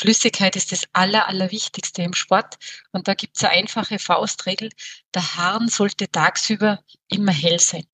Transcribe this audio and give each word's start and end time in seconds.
Flüssigkeit 0.00 0.56
ist 0.56 0.72
das 0.72 0.84
Aller, 0.94 1.28
Allerwichtigste 1.28 2.00
im 2.00 2.14
Sport. 2.14 2.56
Und 2.90 3.06
da 3.06 3.12
gibt 3.12 3.36
es 3.36 3.44
eine 3.44 3.52
einfache 3.52 3.98
Faustregel. 3.98 4.70
Der 5.14 5.36
Hahn 5.36 5.68
sollte 5.68 6.10
tagsüber 6.10 6.78
immer 7.08 7.32
hell 7.32 7.60
sein. 7.60 7.84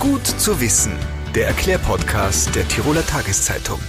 Gut 0.00 0.26
zu 0.26 0.58
wissen. 0.58 0.98
Der 1.34 1.48
Erklärpodcast 1.48 2.54
der 2.54 2.66
Tiroler 2.66 3.04
Tageszeitung. 3.04 3.80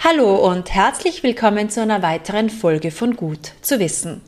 Hallo 0.00 0.34
und 0.46 0.70
herzlich 0.70 1.22
willkommen 1.22 1.70
zu 1.70 1.80
einer 1.80 2.02
weiteren 2.02 2.50
Folge 2.50 2.90
von 2.90 3.16
Gut 3.16 3.52
zu 3.62 3.78
wissen. 3.78 4.20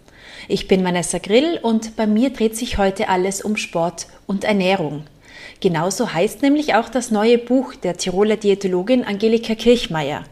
Ich 0.49 0.69
bin 0.69 0.83
Vanessa 0.85 1.19
Grill 1.19 1.59
und 1.61 1.97
bei 1.97 2.07
mir 2.07 2.31
dreht 2.31 2.57
sich 2.57 2.79
heute 2.79 3.11
alles 3.11 3.43
um 3.43 3.59
Sport 3.59 4.07
und 4.27 4.45
Ernährung. 4.45 5.05
Genauso 5.61 6.13
heißt 6.13 6.43
nämlich 6.43 6.75
auch 6.75 6.89
das 6.89 7.11
neue 7.11 7.39
Buch 7.39 7.75
der 7.75 7.97
Tiroler 7.97 8.37
Diätologin 8.37 9.05
Angelika 9.05 9.55
Kirchmeier. 9.55 10.25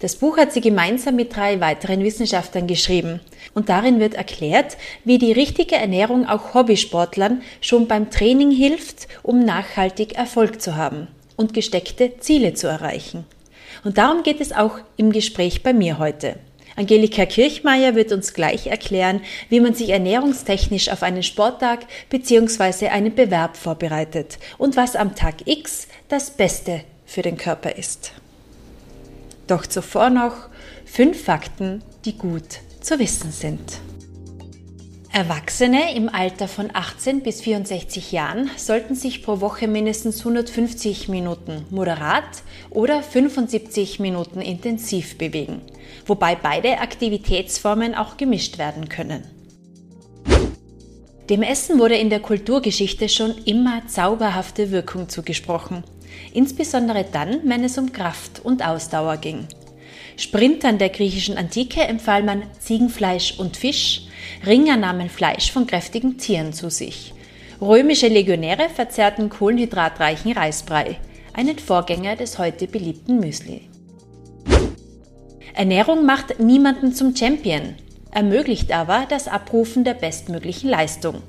Das 0.00 0.16
Buch 0.16 0.38
hat 0.38 0.52
sie 0.52 0.62
gemeinsam 0.62 1.16
mit 1.16 1.36
drei 1.36 1.60
weiteren 1.60 2.02
Wissenschaftlern 2.02 2.66
geschrieben. 2.66 3.20
Und 3.52 3.68
darin 3.68 4.00
wird 4.00 4.14
erklärt, 4.14 4.78
wie 5.04 5.18
die 5.18 5.32
richtige 5.32 5.74
Ernährung 5.74 6.26
auch 6.26 6.54
Hobbysportlern 6.54 7.42
schon 7.60 7.86
beim 7.86 8.10
Training 8.10 8.50
hilft, 8.50 9.08
um 9.22 9.44
nachhaltig 9.44 10.14
Erfolg 10.14 10.62
zu 10.62 10.76
haben 10.76 11.08
und 11.36 11.52
gesteckte 11.52 12.18
Ziele 12.18 12.54
zu 12.54 12.66
erreichen. 12.66 13.26
Und 13.84 13.98
darum 13.98 14.22
geht 14.22 14.40
es 14.40 14.52
auch 14.52 14.78
im 14.96 15.12
Gespräch 15.12 15.62
bei 15.62 15.72
mir 15.72 15.98
heute. 15.98 16.36
Angelika 16.80 17.26
Kirchmeier 17.26 17.94
wird 17.94 18.10
uns 18.10 18.32
gleich 18.32 18.68
erklären, 18.68 19.20
wie 19.50 19.60
man 19.60 19.74
sich 19.74 19.90
ernährungstechnisch 19.90 20.88
auf 20.88 21.02
einen 21.02 21.22
Sporttag 21.22 21.80
bzw. 22.08 22.88
einen 22.88 23.14
Bewerb 23.14 23.58
vorbereitet 23.58 24.38
und 24.56 24.78
was 24.78 24.96
am 24.96 25.14
Tag 25.14 25.46
X 25.46 25.88
das 26.08 26.30
Beste 26.30 26.80
für 27.04 27.20
den 27.20 27.36
Körper 27.36 27.76
ist. 27.76 28.12
Doch 29.46 29.66
zuvor 29.66 30.08
noch 30.08 30.48
fünf 30.86 31.22
Fakten, 31.22 31.82
die 32.06 32.16
gut 32.16 32.60
zu 32.80 32.98
wissen 32.98 33.30
sind. 33.30 33.60
Erwachsene 35.12 35.94
im 35.96 36.08
Alter 36.08 36.46
von 36.46 36.70
18 36.72 37.22
bis 37.22 37.42
64 37.42 38.12
Jahren 38.12 38.48
sollten 38.56 38.94
sich 38.94 39.22
pro 39.22 39.40
Woche 39.40 39.68
mindestens 39.68 40.20
150 40.20 41.08
Minuten 41.08 41.66
moderat 41.68 42.44
oder 42.70 43.02
75 43.02 43.98
Minuten 43.98 44.40
intensiv 44.40 45.18
bewegen, 45.18 45.62
wobei 46.06 46.34
beide 46.34 46.78
Aktivitätsformen 46.78 47.94
auch 47.94 48.16
gemischt 48.16 48.58
werden 48.58 48.88
können. 48.88 49.24
Dem 51.30 51.42
Essen 51.42 51.78
wurde 51.78 51.96
in 51.96 52.10
der 52.10 52.20
Kulturgeschichte 52.20 53.08
schon 53.08 53.36
immer 53.44 53.86
zauberhafte 53.86 54.72
Wirkung 54.72 55.08
zugesprochen, 55.08 55.84
insbesondere 56.34 57.04
dann, 57.04 57.40
wenn 57.44 57.62
es 57.62 57.78
um 57.78 57.92
Kraft 57.92 58.40
und 58.44 58.66
Ausdauer 58.66 59.16
ging. 59.16 59.46
Sprintern 60.16 60.78
der 60.78 60.88
griechischen 60.88 61.38
Antike 61.38 61.82
empfahl 61.82 62.24
man 62.24 62.42
Ziegenfleisch 62.58 63.38
und 63.38 63.56
Fisch, 63.56 64.02
Ringer 64.44 64.76
nahmen 64.76 65.08
Fleisch 65.08 65.52
von 65.52 65.66
kräftigen 65.66 66.18
Tieren 66.18 66.52
zu 66.52 66.68
sich. 66.68 67.14
Römische 67.60 68.08
Legionäre 68.08 68.68
verzehrten 68.68 69.28
kohlenhydratreichen 69.28 70.32
Reisbrei, 70.32 70.98
einen 71.32 71.58
Vorgänger 71.58 72.16
des 72.16 72.38
heute 72.38 72.66
beliebten 72.66 73.20
Müsli. 73.20 73.68
Ernährung 75.54 76.06
macht 76.06 76.40
niemanden 76.40 76.92
zum 76.92 77.14
Champion, 77.14 77.74
ermöglicht 78.10 78.72
aber 78.72 79.06
das 79.08 79.28
Abrufen 79.28 79.84
der 79.84 79.94
bestmöglichen 79.94 80.70
Leistung. 80.70 81.22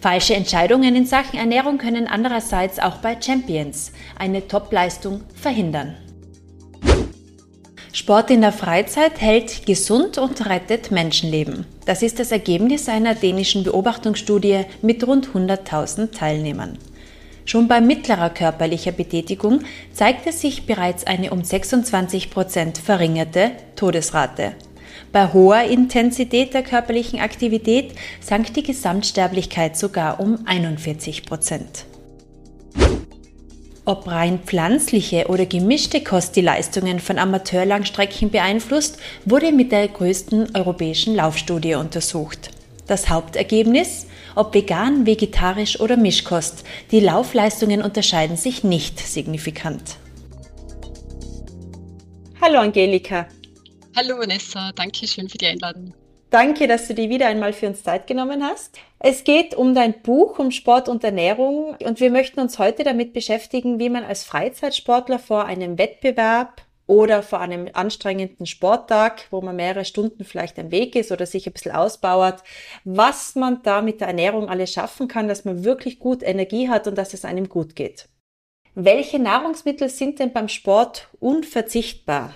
Falsche 0.00 0.34
Entscheidungen 0.34 0.94
in 0.94 1.06
Sachen 1.06 1.38
Ernährung 1.38 1.78
können 1.78 2.06
andererseits 2.06 2.78
auch 2.78 2.98
bei 2.98 3.16
Champions 3.20 3.92
eine 4.18 4.46
Topleistung 4.46 5.22
verhindern. 5.34 5.96
Sport 7.92 8.30
in 8.30 8.40
der 8.40 8.52
Freizeit 8.52 9.20
hält 9.20 9.66
gesund 9.66 10.18
und 10.18 10.46
rettet 10.46 10.90
Menschenleben. 10.90 11.64
Das 11.86 12.02
ist 12.02 12.18
das 12.18 12.32
Ergebnis 12.32 12.88
einer 12.88 13.14
dänischen 13.14 13.62
Beobachtungsstudie 13.62 14.62
mit 14.82 15.06
rund 15.06 15.28
100.000 15.28 16.10
Teilnehmern. 16.10 16.76
Schon 17.46 17.68
bei 17.68 17.80
mittlerer 17.80 18.30
körperlicher 18.30 18.92
Betätigung 18.92 19.60
zeigte 19.92 20.32
sich 20.32 20.66
bereits 20.66 21.06
eine 21.06 21.30
um 21.30 21.44
26 21.44 22.30
Prozent 22.30 22.78
verringerte 22.78 23.52
Todesrate. 23.76 24.52
Bei 25.12 25.32
hoher 25.32 25.64
Intensität 25.64 26.54
der 26.54 26.62
körperlichen 26.62 27.20
Aktivität 27.20 27.92
sank 28.20 28.54
die 28.54 28.62
Gesamtsterblichkeit 28.62 29.76
sogar 29.76 30.20
um 30.20 30.38
41 30.46 31.26
Prozent. 31.26 31.84
Ob 33.86 34.06
rein 34.06 34.38
pflanzliche 34.38 35.26
oder 35.28 35.44
gemischte 35.44 36.02
Kost 36.02 36.36
die 36.36 36.40
Leistungen 36.40 37.00
von 37.00 37.18
Amateurlangstrecken 37.18 38.30
beeinflusst, 38.30 38.96
wurde 39.26 39.52
mit 39.52 39.72
der 39.72 39.88
größten 39.88 40.56
europäischen 40.56 41.14
Laufstudie 41.14 41.74
untersucht. 41.74 42.50
Das 42.86 43.10
Hauptergebnis? 43.10 44.06
Ob 44.36 44.52
vegan, 44.52 45.06
vegetarisch 45.06 45.78
oder 45.78 45.96
Mischkost, 45.96 46.64
die 46.90 47.00
Laufleistungen 47.00 47.82
unterscheiden 47.82 48.36
sich 48.36 48.64
nicht 48.64 48.98
signifikant. 48.98 49.96
Hallo 52.40 52.58
Angelika. 52.58 53.28
Hallo 53.96 54.18
Vanessa, 54.18 54.72
danke 54.74 55.06
schön 55.06 55.28
für 55.28 55.38
die 55.38 55.46
Einladung. 55.46 55.94
Danke, 56.30 56.66
dass 56.66 56.88
du 56.88 56.94
dir 56.94 57.08
wieder 57.10 57.28
einmal 57.28 57.52
für 57.52 57.68
uns 57.68 57.84
Zeit 57.84 58.08
genommen 58.08 58.42
hast. 58.42 58.76
Es 58.98 59.22
geht 59.22 59.54
um 59.54 59.72
dein 59.72 60.02
Buch, 60.02 60.40
um 60.40 60.50
Sport 60.50 60.88
und 60.88 61.04
Ernährung 61.04 61.76
und 61.84 62.00
wir 62.00 62.10
möchten 62.10 62.40
uns 62.40 62.58
heute 62.58 62.82
damit 62.82 63.12
beschäftigen, 63.12 63.78
wie 63.78 63.88
man 63.88 64.02
als 64.02 64.24
Freizeitsportler 64.24 65.20
vor 65.20 65.44
einem 65.44 65.78
Wettbewerb 65.78 66.62
oder 66.86 67.22
vor 67.22 67.40
einem 67.40 67.68
anstrengenden 67.72 68.46
Sporttag, 68.46 69.26
wo 69.30 69.40
man 69.40 69.56
mehrere 69.56 69.84
Stunden 69.84 70.24
vielleicht 70.24 70.58
am 70.58 70.70
Weg 70.70 70.96
ist 70.96 71.12
oder 71.12 71.26
sich 71.26 71.46
ein 71.46 71.52
bisschen 71.52 71.72
ausbauert, 71.72 72.42
was 72.84 73.34
man 73.34 73.62
da 73.62 73.82
mit 73.82 74.00
der 74.00 74.08
Ernährung 74.08 74.48
alles 74.48 74.72
schaffen 74.72 75.08
kann, 75.08 75.28
dass 75.28 75.44
man 75.44 75.64
wirklich 75.64 75.98
gut 75.98 76.22
Energie 76.22 76.68
hat 76.68 76.86
und 76.86 76.96
dass 76.96 77.14
es 77.14 77.24
einem 77.24 77.48
gut 77.48 77.74
geht. 77.74 78.08
Welche 78.74 79.18
Nahrungsmittel 79.18 79.88
sind 79.88 80.18
denn 80.18 80.32
beim 80.32 80.48
Sport 80.48 81.08
unverzichtbar? 81.20 82.34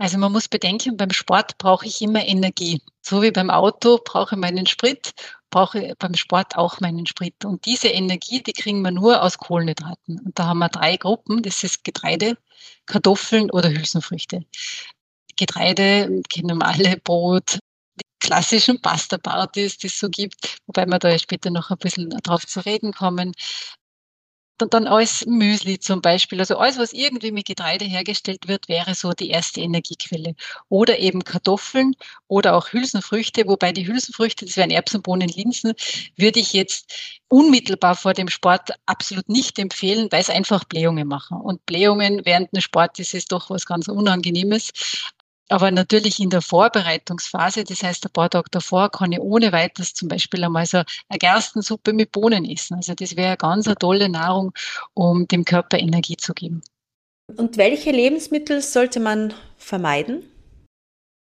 Also 0.00 0.16
man 0.16 0.30
muss 0.30 0.46
bedenken, 0.46 0.96
beim 0.96 1.10
Sport 1.10 1.58
brauche 1.58 1.86
ich 1.86 2.00
immer 2.02 2.24
Energie. 2.24 2.80
So 3.02 3.20
wie 3.20 3.32
beim 3.32 3.50
Auto 3.50 3.98
brauche 4.04 4.36
ich 4.36 4.40
meinen 4.40 4.66
Sprit, 4.66 5.12
brauche 5.50 5.94
beim 5.98 6.14
Sport 6.14 6.56
auch 6.56 6.80
meinen 6.80 7.06
Sprit. 7.06 7.44
Und 7.44 7.64
diese 7.66 7.88
Energie, 7.88 8.42
die 8.42 8.52
kriegen 8.52 8.82
wir 8.82 8.90
nur 8.90 9.22
aus 9.22 9.38
Kohlenhydraten. 9.38 10.20
Und 10.20 10.38
da 10.38 10.46
haben 10.46 10.58
wir 10.58 10.68
drei 10.68 10.96
Gruppen. 10.96 11.42
Das 11.42 11.64
ist 11.64 11.84
Getreide, 11.84 12.36
Kartoffeln 12.86 13.50
oder 13.50 13.70
Hülsenfrüchte. 13.70 14.44
Getreide 15.36 16.22
kennen 16.28 16.58
wir 16.58 16.66
alle, 16.66 16.96
Brot, 16.98 17.58
die 17.96 18.26
klassischen 18.26 18.80
Pasta-Partys, 18.80 19.78
die 19.78 19.86
es 19.86 19.98
so 19.98 20.08
gibt, 20.08 20.58
wobei 20.66 20.86
wir 20.86 20.98
da 20.98 21.16
später 21.18 21.50
noch 21.50 21.70
ein 21.70 21.78
bisschen 21.78 22.10
drauf 22.10 22.44
zu 22.46 22.60
reden 22.60 22.92
kommen 22.92 23.32
dann 24.58 24.86
alles 24.86 25.24
Müsli 25.26 25.78
zum 25.78 26.00
Beispiel. 26.02 26.40
Also 26.40 26.56
alles, 26.58 26.78
was 26.78 26.92
irgendwie 26.92 27.32
mit 27.32 27.46
Getreide 27.46 27.84
hergestellt 27.84 28.48
wird, 28.48 28.68
wäre 28.68 28.94
so 28.94 29.12
die 29.12 29.30
erste 29.30 29.60
Energiequelle. 29.60 30.34
Oder 30.68 30.98
eben 30.98 31.24
Kartoffeln 31.24 31.94
oder 32.26 32.56
auch 32.56 32.72
Hülsenfrüchte, 32.72 33.46
wobei 33.46 33.72
die 33.72 33.86
Hülsenfrüchte, 33.86 34.46
das 34.46 34.56
wären 34.56 34.70
Erbsen, 34.70 35.02
Bohnen, 35.02 35.28
Linsen, 35.28 35.74
würde 36.16 36.40
ich 36.40 36.52
jetzt 36.52 36.92
unmittelbar 37.28 37.94
vor 37.94 38.14
dem 38.14 38.28
Sport 38.28 38.70
absolut 38.86 39.28
nicht 39.28 39.58
empfehlen, 39.58 40.08
weil 40.10 40.20
es 40.20 40.30
einfach 40.30 40.64
Blähungen 40.64 41.06
machen. 41.06 41.38
Und 41.40 41.64
Blähungen 41.66 42.24
während 42.24 42.52
dem 42.52 42.60
Sport, 42.60 42.98
das 42.98 43.14
ist 43.14 43.32
doch 43.32 43.50
was 43.50 43.66
ganz 43.66 43.88
Unangenehmes. 43.88 44.72
Aber 45.48 45.70
natürlich 45.70 46.20
in 46.20 46.30
der 46.30 46.42
Vorbereitungsphase, 46.42 47.64
das 47.64 47.82
heißt 47.82 48.04
ein 48.06 48.12
paar 48.12 48.28
Tage 48.28 48.50
davor, 48.50 48.90
kann 48.90 49.12
ich 49.12 49.20
ohne 49.20 49.50
weiteres 49.52 49.94
zum 49.94 50.08
Beispiel 50.08 50.44
einmal 50.44 50.66
so 50.66 50.82
eine 51.08 51.18
Gerstensuppe 51.18 51.92
mit 51.92 52.12
Bohnen 52.12 52.44
essen. 52.44 52.74
Also 52.74 52.94
das 52.94 53.16
wäre 53.16 53.36
ganz 53.36 53.66
eine 53.66 53.76
tolle 53.76 54.08
Nahrung, 54.08 54.52
um 54.94 55.26
dem 55.26 55.44
Körper 55.44 55.78
Energie 55.78 56.16
zu 56.16 56.34
geben. 56.34 56.62
Und 57.36 57.56
welche 57.56 57.90
Lebensmittel 57.90 58.60
sollte 58.62 59.00
man 59.00 59.34
vermeiden? 59.56 60.22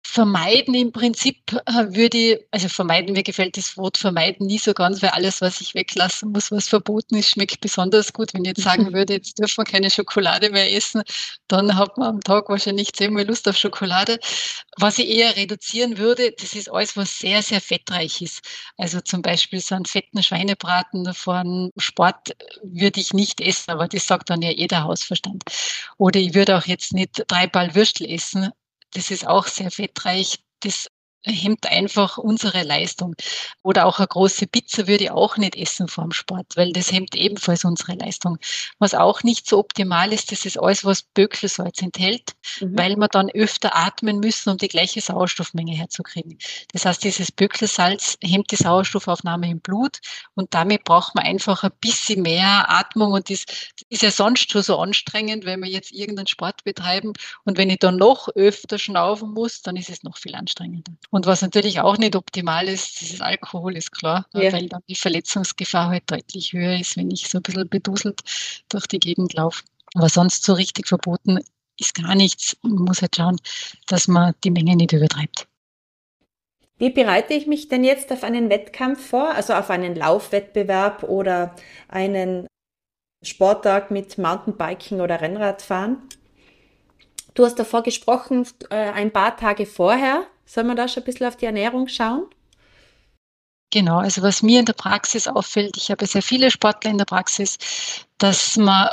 Vermeiden 0.07 0.75
im 0.75 0.93
Prinzip 0.93 1.53
äh, 1.67 1.95
würde 1.95 2.17
ich, 2.17 2.39
also 2.51 2.69
vermeiden, 2.69 3.13
mir 3.13 3.23
gefällt 3.23 3.57
das 3.57 3.77
Wort 3.77 3.99
vermeiden 3.99 4.47
nie 4.47 4.59
so 4.59 4.73
ganz, 4.73 5.03
weil 5.03 5.11
alles, 5.11 5.41
was 5.41 5.61
ich 5.61 5.75
weglassen 5.75 6.33
muss, 6.33 6.51
was 6.51 6.69
verboten 6.69 7.17
ist, 7.17 7.31
schmeckt 7.31 7.61
besonders 7.61 8.13
gut. 8.13 8.33
Wenn 8.33 8.45
ich 8.45 8.51
jetzt 8.51 8.63
sagen 8.63 8.93
würde, 8.95 9.15
jetzt 9.15 9.39
dürfen 9.39 9.59
wir 9.59 9.65
keine 9.65 9.91
Schokolade 9.91 10.51
mehr 10.51 10.73
essen, 10.73 11.03
dann 11.49 11.77
hat 11.77 11.99
man 11.99 12.09
am 12.09 12.21
Tag 12.21 12.49
wahrscheinlich 12.49 12.93
zehnmal 12.93 13.27
Lust 13.27 13.49
auf 13.49 13.57
Schokolade. 13.57 14.19
Was 14.79 14.99
ich 14.99 15.09
eher 15.09 15.37
reduzieren 15.37 15.99
würde, 15.99 16.33
das 16.33 16.55
ist 16.55 16.71
alles, 16.71 16.97
was 16.97 17.19
sehr, 17.19 17.43
sehr 17.43 17.61
fettreich 17.61 18.23
ist. 18.23 18.43
Also 18.79 19.01
zum 19.01 19.23
Beispiel 19.23 19.61
so 19.61 19.75
einen 19.75 19.87
fetten 19.87 20.23
Schweinebraten 20.23 21.13
von 21.15 21.73
Sport 21.77 22.37
würde 22.63 23.01
ich 23.01 23.13
nicht 23.13 23.41
essen, 23.41 23.73
aber 23.73 23.89
das 23.89 24.07
sagt 24.07 24.31
dann 24.31 24.41
ja 24.41 24.51
jeder 24.51 24.85
Hausverstand. 24.85 25.45
Oder 25.99 26.21
ich 26.21 26.35
würde 26.35 26.57
auch 26.57 26.67
jetzt 26.67 26.93
nicht 26.95 27.25
drei 27.29 27.47
Ball 27.47 27.75
Würstel 27.75 28.09
essen, 28.11 28.51
das 28.97 29.11
ist 29.11 29.27
auch 29.27 29.47
sehr 29.47 29.71
fettreich. 29.71 30.39
Das 30.61 30.89
hemmt 31.27 31.67
einfach 31.67 32.19
unsere 32.19 32.63
Leistung. 32.63 33.15
Oder 33.63 33.87
auch 33.87 33.99
eine 33.99 34.07
große 34.07 34.47
Pizza 34.47 34.87
würde 34.87 35.05
ich 35.05 35.11
auch 35.11 35.37
nicht 35.37 35.57
essen 35.57 35.89
vor 35.89 36.05
dem 36.05 36.13
Sport, 36.13 36.57
weil 36.57 36.73
das 36.73 36.93
hemmt 36.93 37.15
ebenfalls 37.15 37.65
unsere 37.65 37.95
Leistung. 37.95 38.39
Was 38.79 38.95
auch 38.95 39.23
nicht 39.23 39.49
so 39.49 39.59
optimal 39.59 40.13
ist, 40.13 40.33
das 40.33 40.45
ist 40.45 40.59
alles, 40.59 40.85
was 40.85 41.03
Böckelsalz 41.03 41.83
enthält, 41.83 42.33
mhm. 42.61 42.79
weil 42.79 42.97
wir 42.97 43.09
dann 43.09 43.31
öfter 43.31 43.77
atmen 43.77 44.21
müssen, 44.21 44.51
um 44.51 44.59
die 44.59 44.69
gleiche 44.69 45.01
Sauerstoffmenge 45.01 45.75
herzukriegen. 45.75 46.39
Das 46.73 46.85
heißt, 46.85 47.03
dieses 47.05 47.33
Böckelsalz 47.33 48.17
hemmt 48.23 48.51
die 48.51 48.57
Sauerstoffaufnahme 48.57 49.51
im 49.51 49.61
Blut 49.61 49.99
und 50.35 50.55
damit 50.55 50.85
braucht 50.85 51.15
man 51.15 51.25
einfach 51.25 51.65
ein 51.65 51.73
bisschen 51.81 52.23
mehr 52.23 52.71
Atmung 52.71 53.13
und 53.13 53.31
das 53.31 53.45
ist 53.89 54.03
ja 54.03 54.11
sonst 54.11 54.53
schon 54.53 54.63
so 54.63 54.79
anstrengend, 54.79 55.45
wenn 55.45 55.61
wir 55.61 55.71
jetzt 55.71 55.93
irgendeinen 55.93 56.27
Sport 56.27 56.65
betreiben 56.65 57.13
und 57.45 57.59
wenn 57.59 57.71
ich 57.71 57.79
dann 57.79 57.97
noch 57.97 58.29
öfter 58.35 58.79
schnaufen 58.79 59.33
muss, 59.33 59.63
dann 59.63 59.77
ist 59.77 59.91
es 59.91 60.03
noch 60.03 60.17
viel 60.17 60.35
anstrengender. 60.35 60.93
Und 61.11 61.16
was 61.25 61.41
natürlich 61.41 61.81
auch 61.81 61.97
nicht 61.97 62.17
optimal 62.17 62.69
ist, 62.69 63.01
dieses 63.01 63.21
Alkohol 63.23 63.77
ist 63.77 63.93
klar, 63.93 64.27
ja. 64.35 64.53
weil 64.53 64.69
dann 64.69 64.83
die 64.89 64.97
Verletzungsgefahr 64.97 65.89
halt 65.89 66.03
deutlich 66.11 66.53
höher 66.53 66.79
ist, 66.79 66.97
wenn 66.97 67.11
ich 67.11 67.29
so 67.29 67.39
ein 67.39 67.43
bisschen 67.43 67.69
beduselt 67.69 68.21
durch 68.69 68.87
die 68.87 68.99
Gegend 68.99 69.33
laufe. 69.33 69.63
Aber 69.95 70.09
sonst 70.11 70.45
so 70.45 70.53
richtig 70.53 70.89
verboten 70.89 71.39
ist 71.79 71.95
gar 71.95 72.15
nichts. 72.15 72.57
Man 72.63 72.85
muss 72.85 73.01
halt 73.01 73.17
schauen, 73.17 73.37
dass 73.87 74.09
man 74.09 74.35
die 74.45 74.51
Menge 74.51 74.77
nicht 74.77 74.93
übertreibt. 74.93 75.47
Wie 76.79 76.91
bereite 76.91 77.33
ich 77.33 77.47
mich 77.47 77.69
denn 77.69 77.85
jetzt 77.85 78.13
auf 78.13 78.23
einen 78.23 78.51
Wettkampf 78.51 79.09
vor, 79.09 79.31
also 79.31 79.55
auf 79.55 79.71
einen 79.71 79.95
Laufwettbewerb 79.95 81.05
oder 81.05 81.55
einen 81.89 82.47
Sporttag 83.23 83.91
mit 83.91 84.19
Mountainbiking 84.19 85.01
oder 85.01 85.21
Rennradfahren? 85.23 86.03
Du 87.33 87.45
hast 87.45 87.59
davor 87.59 87.83
gesprochen, 87.83 88.47
äh, 88.71 88.75
ein 88.75 89.11
paar 89.13 89.37
Tage 89.37 89.65
vorher 89.65 90.27
soll 90.47 90.65
man 90.65 90.77
da 90.77 90.89
schon 90.89 91.03
ein 91.03 91.07
bisschen 91.07 91.27
auf 91.27 91.37
die 91.37 91.47
Ernährung 91.47 91.89
schauen? 91.89 92.27
Genau, 93.73 93.99
also 93.99 94.23
was 94.23 94.43
mir 94.43 94.61
in 94.61 94.65
der 94.65 94.73
Praxis 94.73 95.27
auffällt, 95.27 95.77
ich 95.77 95.91
habe 95.91 96.07
sehr 96.07 96.23
viele 96.23 96.51
Sportler 96.51 96.93
in 96.93 96.99
der 96.99 97.05
Praxis, 97.05 97.59
dass 98.17 98.57
man 98.57 98.89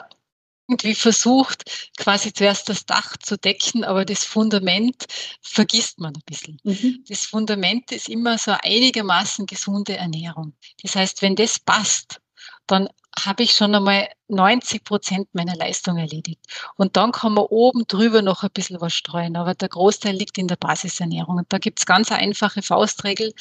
irgendwie 0.68 0.96
versucht, 0.96 1.90
quasi 1.98 2.34
zuerst 2.34 2.70
das 2.70 2.86
Dach 2.86 3.18
zu 3.18 3.38
decken, 3.38 3.84
aber 3.84 4.06
das 4.06 4.24
Fundament 4.24 5.06
vergisst 5.42 6.00
man 6.00 6.16
ein 6.16 6.24
bisschen. 6.26 6.60
Mhm. 6.64 7.04
Das 7.08 7.26
Fundament 7.26 7.92
ist 7.92 8.10
immer 8.10 8.38
so 8.38 8.56
einigermaßen 8.64 9.46
gesunde 9.46 9.98
Ernährung. 9.98 10.54
Das 10.82 10.96
heißt, 10.96 11.22
wenn 11.22 11.36
das 11.36 11.60
passt, 11.60 12.22
dann 12.66 12.90
habe 13.20 13.44
ich 13.44 13.52
schon 13.52 13.76
einmal 13.76 14.10
90 14.28 14.84
Prozent 14.84 15.28
meiner 15.34 15.56
Leistung 15.56 15.98
erledigt. 15.98 16.40
Und 16.76 16.98
dann 16.98 17.12
kann 17.12 17.34
man 17.34 17.46
oben 17.46 17.86
drüber 17.88 18.22
noch 18.22 18.44
ein 18.44 18.50
bisschen 18.54 18.82
was 18.82 18.94
streuen. 18.94 19.36
Aber 19.36 19.54
der 19.54 19.70
Großteil 19.70 20.16
liegt 20.16 20.38
in 20.38 20.48
der 20.48 20.56
Basisernährung. 20.56 21.38
Und 21.38 21.52
da 21.52 21.58
gibt 21.58 21.80
es 21.80 21.86
ganz 21.86 22.12
einfache 22.12 22.62
Faustregel. 22.62 23.34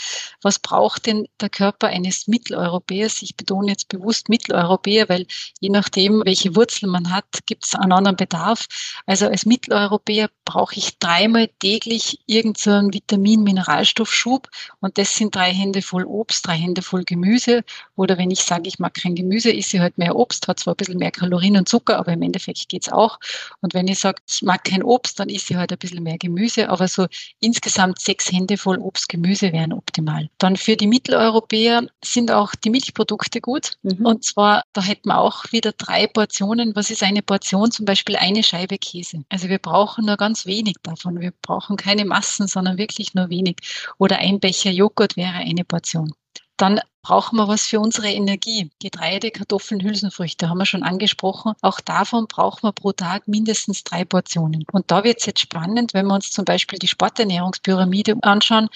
Was 0.43 0.59
braucht 0.59 1.07
denn 1.07 1.27
der 1.41 1.51
Körper 1.51 1.89
eines 1.89 2.27
Mitteleuropäers? 2.29 3.23
Ich 3.23 3.37
betone 3.37 3.71
jetzt 3.71 3.89
bewusst 3.89 4.29
Mitteleuropäer, 4.29 5.09
weil 5.09 5.27
je 5.61 5.71
nachdem, 5.71 6.23
welche 6.25 6.55
Wurzeln 6.57 6.91
man 6.91 7.11
hat, 7.11 7.47
gibt 7.47 7.65
es 7.67 7.75
einen 7.75 7.93
anderen 7.93 8.17
Bedarf. 8.17 8.67
Also 9.07 9.27
als 9.27 9.47
Mitteleuropäer 9.47 10.31
brauche 10.45 10.77
ich 10.77 10.99
dreimal 10.99 11.49
täglich 11.61 12.21
irgendeinen 12.27 12.87
so 12.87 12.93
Vitamin-Mineralstoffschub. 12.93 14.49
Und 14.81 14.99
das 14.99 15.17
sind 15.17 15.35
drei 15.35 15.53
Hände 15.53 15.83
voll 15.83 16.05
Obst, 16.05 16.47
drei 16.47 16.57
Hände 16.57 16.83
voll 16.83 17.05
Gemüse. 17.05 17.65
Oder 17.97 18.19
wenn 18.19 18.31
ich 18.31 18.43
sage, 18.43 18.69
ich 18.69 18.79
mag 18.79 18.95
kein 18.95 19.15
Gemüse, 19.15 19.51
ich 19.51 19.73
halt 19.79 19.99
mehr 19.99 20.17
Obst, 20.17 20.49
hat 20.49 20.61
zwar 20.61 20.75
bisschen 20.83 20.99
mehr 20.99 21.11
Kalorien 21.11 21.57
und 21.57 21.69
Zucker, 21.69 21.99
aber 21.99 22.13
im 22.13 22.23
Endeffekt 22.23 22.69
geht's 22.69 22.91
auch. 22.91 23.19
Und 23.61 23.75
wenn 23.75 23.89
ich 23.89 23.99
sage, 23.99 24.21
ich 24.29 24.43
mag 24.43 24.65
kein 24.65 24.83
Obst, 24.83 25.19
dann 25.19 25.29
esse 25.29 25.53
ich 25.53 25.57
halt 25.57 25.73
ein 25.73 25.79
bisschen 25.79 26.03
mehr 26.03 26.19
Gemüse, 26.19 26.69
aber 26.69 26.89
so 26.89 27.07
insgesamt 27.41 28.01
sechs 28.01 28.31
Hände 28.31 28.57
voll 28.57 28.79
Obst, 28.79 29.09
Gemüse 29.09 29.53
wären 29.53 29.73
optimal. 29.73 30.29
Dann 30.39 30.57
für 30.57 30.77
die 30.77 30.87
Mitteleuropäer 30.87 31.87
sind 32.05 32.31
auch 32.31 32.55
die 32.55 32.71
Milchprodukte 32.71 33.41
gut. 33.41 33.79
Mhm. 33.83 34.05
Und 34.07 34.25
zwar, 34.25 34.63
da 34.73 34.83
hätten 34.83 35.09
wir 35.09 35.19
auch 35.19 35.45
wieder 35.53 35.73
drei 35.73 36.07
Portionen. 36.07 36.75
Was 36.75 36.91
ist 36.91 37.03
eine 37.03 37.23
Portion? 37.23 37.71
Zum 37.71 37.85
Beispiel 37.85 38.17
eine 38.17 38.43
Scheibe 38.43 38.79
Käse. 38.79 39.25
Also 39.29 39.49
wir 39.49 39.59
brauchen 39.59 40.07
nur 40.07 40.17
ganz 40.17 40.47
wenig 40.47 40.77
davon. 40.83 41.21
Wir 41.21 41.33
brauchen 41.43 41.77
keine 41.77 42.05
Massen, 42.05 42.47
sondern 42.49 42.79
wirklich 42.79 43.15
nur 43.15 43.31
wenig. 43.31 43.57
Oder 43.99 44.19
ein 44.19 44.41
Becher 44.41 44.71
Joghurt 44.71 45.17
wäre 45.17 45.35
eine 45.35 45.65
Portion. 45.65 46.13
Dann 46.63 46.79
brauchen 47.03 47.39
wir 47.39 47.49
was 47.49 47.67
für 47.67 47.81
unsere 47.81 48.09
Energie. 48.09 48.71
Getreide, 48.81 49.33
Kartoffeln, 49.33 49.83
Hülsenfrüchte 49.83 50.49
haben 50.49 50.59
wir 50.59 50.65
schon 50.65 50.85
angesprochen. 50.85 51.55
Auch 51.61 51.81
davon 51.81 52.29
brauchen 52.29 52.63
wir 52.63 52.71
pro 52.71 52.93
Tag 52.93 53.27
mindestens 53.27 53.83
drei 53.83 54.05
Portionen. 54.05 54.65
Und 54.71 54.89
da 54.89 55.03
wird 55.03 55.19
es 55.19 55.27
jetzt 55.27 55.41
spannend, 55.41 55.93
wenn 55.93 56.07
wir 56.07 56.15
uns 56.15 56.31
zum 56.31 56.45
Beispiel 56.45 56.79
die 56.79 56.87
Sporternährungspyramide 56.87 58.15
anschauen 58.23 58.69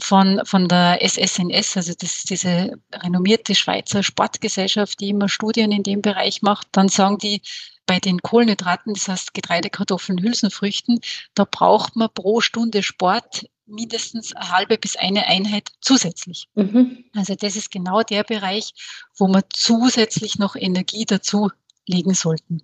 von, 0.00 0.40
von 0.44 0.68
der 0.68 1.00
SSNS, 1.02 1.76
also 1.76 1.92
das 1.98 2.22
diese 2.22 2.74
renommierte 2.94 3.56
Schweizer 3.56 4.04
Sportgesellschaft, 4.04 5.00
die 5.00 5.08
immer 5.08 5.28
Studien 5.28 5.72
in 5.72 5.82
dem 5.82 6.00
Bereich 6.00 6.42
macht, 6.42 6.68
dann 6.70 6.88
sagen 6.88 7.18
die, 7.18 7.42
bei 7.86 7.98
den 7.98 8.22
Kohlenhydraten, 8.22 8.94
das 8.94 9.08
heißt 9.08 9.34
Getreide, 9.34 9.68
Kartoffeln, 9.68 10.22
Hülsenfrüchten, 10.22 11.00
da 11.34 11.44
braucht 11.44 11.96
man 11.96 12.08
pro 12.14 12.40
Stunde 12.40 12.84
Sport 12.84 13.46
mindestens 13.66 14.34
eine 14.34 14.50
halbe 14.50 14.78
bis 14.78 14.96
eine 14.96 15.26
Einheit 15.26 15.68
zusätzlich. 15.80 16.48
Mhm. 16.54 17.04
Also 17.14 17.34
das 17.34 17.56
ist 17.56 17.70
genau 17.70 18.02
der 18.02 18.24
Bereich, 18.24 18.72
wo 19.16 19.28
wir 19.28 19.44
zusätzlich 19.50 20.38
noch 20.38 20.56
Energie 20.56 21.04
dazu 21.04 21.50
legen 21.86 22.14
sollten. 22.14 22.62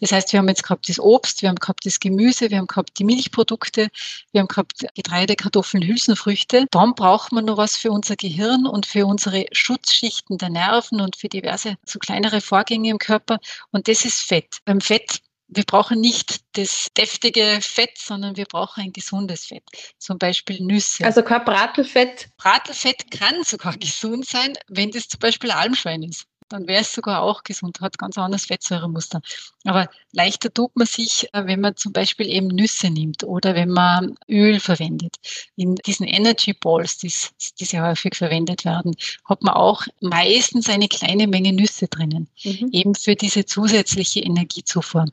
Das 0.00 0.12
heißt, 0.12 0.32
wir 0.32 0.38
haben 0.38 0.48
jetzt 0.48 0.62
gehabt 0.62 0.88
das 0.88 0.98
Obst, 0.98 1.42
wir 1.42 1.48
haben 1.48 1.56
gehabt 1.56 1.84
das 1.86 2.00
Gemüse, 2.00 2.50
wir 2.50 2.58
haben 2.58 2.66
gehabt 2.66 2.98
die 2.98 3.04
Milchprodukte, 3.04 3.88
wir 4.32 4.40
haben 4.40 4.48
gehabt 4.48 4.86
Getreide, 4.94 5.36
Kartoffeln, 5.36 5.86
Hülsenfrüchte. 5.86 6.66
Dann 6.70 6.94
braucht 6.94 7.32
man 7.32 7.46
noch 7.46 7.56
was 7.56 7.76
für 7.76 7.90
unser 7.90 8.16
Gehirn 8.16 8.66
und 8.66 8.86
für 8.86 9.06
unsere 9.06 9.46
Schutzschichten 9.52 10.38
der 10.38 10.50
Nerven 10.50 11.00
und 11.00 11.16
für 11.16 11.28
diverse 11.28 11.76
so 11.84 11.98
kleinere 11.98 12.40
Vorgänge 12.40 12.90
im 12.90 12.98
Körper. 12.98 13.38
Und 13.70 13.88
das 13.88 14.04
ist 14.04 14.20
Fett. 14.20 14.58
Beim 14.64 14.80
Fett 14.80 15.20
wir 15.48 15.64
brauchen 15.64 16.00
nicht 16.00 16.40
das 16.52 16.88
deftige 16.96 17.58
Fett, 17.60 17.96
sondern 17.98 18.36
wir 18.36 18.44
brauchen 18.44 18.82
ein 18.82 18.92
gesundes 18.92 19.46
Fett. 19.46 19.64
Zum 19.98 20.18
Beispiel 20.18 20.60
Nüsse. 20.60 21.04
Also 21.04 21.22
kein 21.22 21.44
Bratelfett? 21.44 22.28
Bratelfett 22.36 23.10
kann 23.10 23.42
sogar 23.44 23.76
gesund 23.78 24.26
sein, 24.26 24.54
wenn 24.68 24.90
das 24.90 25.08
zum 25.08 25.20
Beispiel 25.20 25.50
Almschwein 25.50 26.02
ist 26.02 26.26
dann 26.48 26.66
wäre 26.66 26.82
es 26.82 26.92
sogar 26.92 27.22
auch 27.22 27.42
gesund, 27.42 27.80
hat 27.80 27.98
ganz 27.98 28.18
anderes 28.18 28.46
Fettsäuremuster. 28.46 29.20
Aber 29.64 29.88
leichter 30.12 30.52
tut 30.52 30.74
man 30.76 30.86
sich, 30.86 31.28
äh, 31.32 31.46
wenn 31.46 31.60
man 31.60 31.76
zum 31.76 31.92
Beispiel 31.92 32.26
eben 32.28 32.48
Nüsse 32.48 32.90
nimmt 32.90 33.24
oder 33.24 33.54
wenn 33.54 33.70
man 33.70 34.14
Öl 34.28 34.60
verwendet. 34.60 35.16
In 35.56 35.76
diesen 35.76 36.06
Energy 36.06 36.52
Balls, 36.52 36.98
die, 36.98 37.12
die 37.58 37.64
sehr 37.64 37.82
häufig 37.82 38.14
verwendet 38.14 38.64
werden, 38.64 38.96
hat 39.24 39.42
man 39.42 39.54
auch 39.54 39.82
meistens 40.00 40.68
eine 40.68 40.88
kleine 40.88 41.26
Menge 41.26 41.52
Nüsse 41.52 41.88
drinnen, 41.88 42.28
mhm. 42.44 42.70
eben 42.72 42.94
für 42.94 43.14
diese 43.14 43.44
zusätzliche 43.44 44.20
Energiezufuhr. 44.20 45.06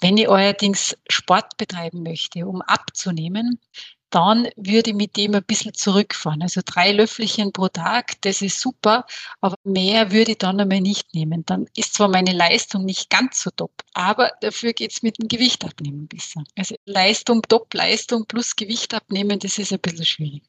Wenn 0.00 0.18
ich 0.18 0.28
allerdings 0.28 0.96
Sport 1.08 1.56
betreiben 1.56 2.02
möchte, 2.02 2.46
um 2.46 2.60
abzunehmen, 2.62 3.58
dann 4.12 4.48
würde 4.56 4.90
ich 4.90 4.96
mit 4.96 5.16
dem 5.16 5.34
ein 5.34 5.42
bisschen 5.42 5.74
zurückfahren. 5.74 6.42
Also 6.42 6.60
drei 6.64 6.92
Löffelchen 6.92 7.52
pro 7.52 7.68
Tag, 7.68 8.20
das 8.20 8.42
ist 8.42 8.60
super, 8.60 9.06
aber 9.40 9.56
mehr 9.64 10.12
würde 10.12 10.32
ich 10.32 10.38
dann 10.38 10.60
einmal 10.60 10.80
nicht 10.80 11.14
nehmen. 11.14 11.44
Dann 11.46 11.66
ist 11.76 11.94
zwar 11.94 12.08
meine 12.08 12.32
Leistung 12.32 12.84
nicht 12.84 13.10
ganz 13.10 13.42
so 13.42 13.50
top, 13.50 13.72
aber 13.94 14.32
dafür 14.42 14.74
geht 14.74 14.92
es 14.92 15.02
mit 15.02 15.18
dem 15.18 15.28
Gewicht 15.28 15.64
abnehmen 15.64 16.08
besser. 16.08 16.44
Also 16.56 16.76
Leistung, 16.84 17.42
Top-Leistung 17.42 18.26
plus 18.26 18.54
Gewicht 18.54 18.94
abnehmen, 18.94 19.38
das 19.38 19.58
ist 19.58 19.72
ein 19.72 19.80
bisschen 19.80 20.04
schwierig. 20.04 20.42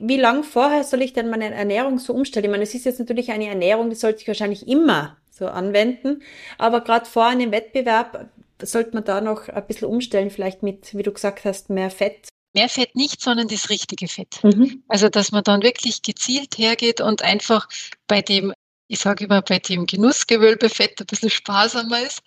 Wie 0.00 0.18
lang 0.18 0.44
vorher 0.44 0.84
soll 0.84 1.02
ich 1.02 1.12
denn 1.12 1.30
meine 1.30 1.52
Ernährung 1.52 1.98
so 1.98 2.12
umstellen? 2.12 2.44
Ich 2.44 2.50
meine, 2.50 2.62
es 2.62 2.74
ist 2.74 2.84
jetzt 2.84 3.00
natürlich 3.00 3.32
eine 3.32 3.48
Ernährung, 3.48 3.90
die 3.90 3.96
sollte 3.96 4.20
ich 4.20 4.28
wahrscheinlich 4.28 4.68
immer 4.68 5.16
so 5.30 5.48
anwenden, 5.48 6.22
aber 6.58 6.82
gerade 6.82 7.06
vor 7.06 7.26
einem 7.26 7.52
Wettbewerb 7.52 8.28
sollte 8.62 8.94
man 8.94 9.04
da 9.04 9.20
noch 9.20 9.48
ein 9.48 9.66
bisschen 9.66 9.88
umstellen, 9.88 10.30
vielleicht 10.30 10.62
mit, 10.62 10.94
wie 10.96 11.02
du 11.02 11.12
gesagt 11.12 11.44
hast, 11.44 11.70
mehr 11.70 11.90
Fett 11.90 12.28
mehr 12.54 12.68
Fett 12.68 12.94
nicht, 12.94 13.20
sondern 13.20 13.48
das 13.48 13.70
richtige 13.70 14.08
Fett. 14.08 14.42
Mhm. 14.42 14.82
Also, 14.88 15.08
dass 15.08 15.32
man 15.32 15.44
dann 15.44 15.62
wirklich 15.62 16.02
gezielt 16.02 16.58
hergeht 16.58 17.00
und 17.00 17.22
einfach 17.22 17.68
bei 18.06 18.22
dem, 18.22 18.52
ich 18.88 19.00
sage 19.00 19.24
immer, 19.24 19.42
bei 19.42 19.58
dem 19.58 19.86
Genussgewölbefett 19.86 21.00
ein 21.00 21.06
bisschen 21.06 21.30
sparsamer 21.30 22.00
ist 22.02 22.22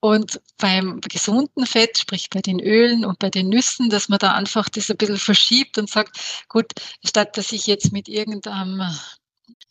und 0.00 0.40
beim 0.58 1.00
gesunden 1.00 1.66
Fett, 1.66 1.98
sprich 1.98 2.30
bei 2.30 2.40
den 2.40 2.60
Ölen 2.60 3.04
und 3.04 3.18
bei 3.18 3.30
den 3.30 3.48
Nüssen, 3.48 3.90
dass 3.90 4.08
man 4.08 4.18
da 4.18 4.32
einfach 4.32 4.68
das 4.68 4.90
ein 4.90 4.96
bisschen 4.96 5.18
verschiebt 5.18 5.78
und 5.78 5.90
sagt, 5.90 6.44
gut, 6.48 6.72
statt 7.04 7.36
dass 7.36 7.52
ich 7.52 7.66
jetzt 7.66 7.92
mit 7.92 8.08
irgendeinem 8.08 8.82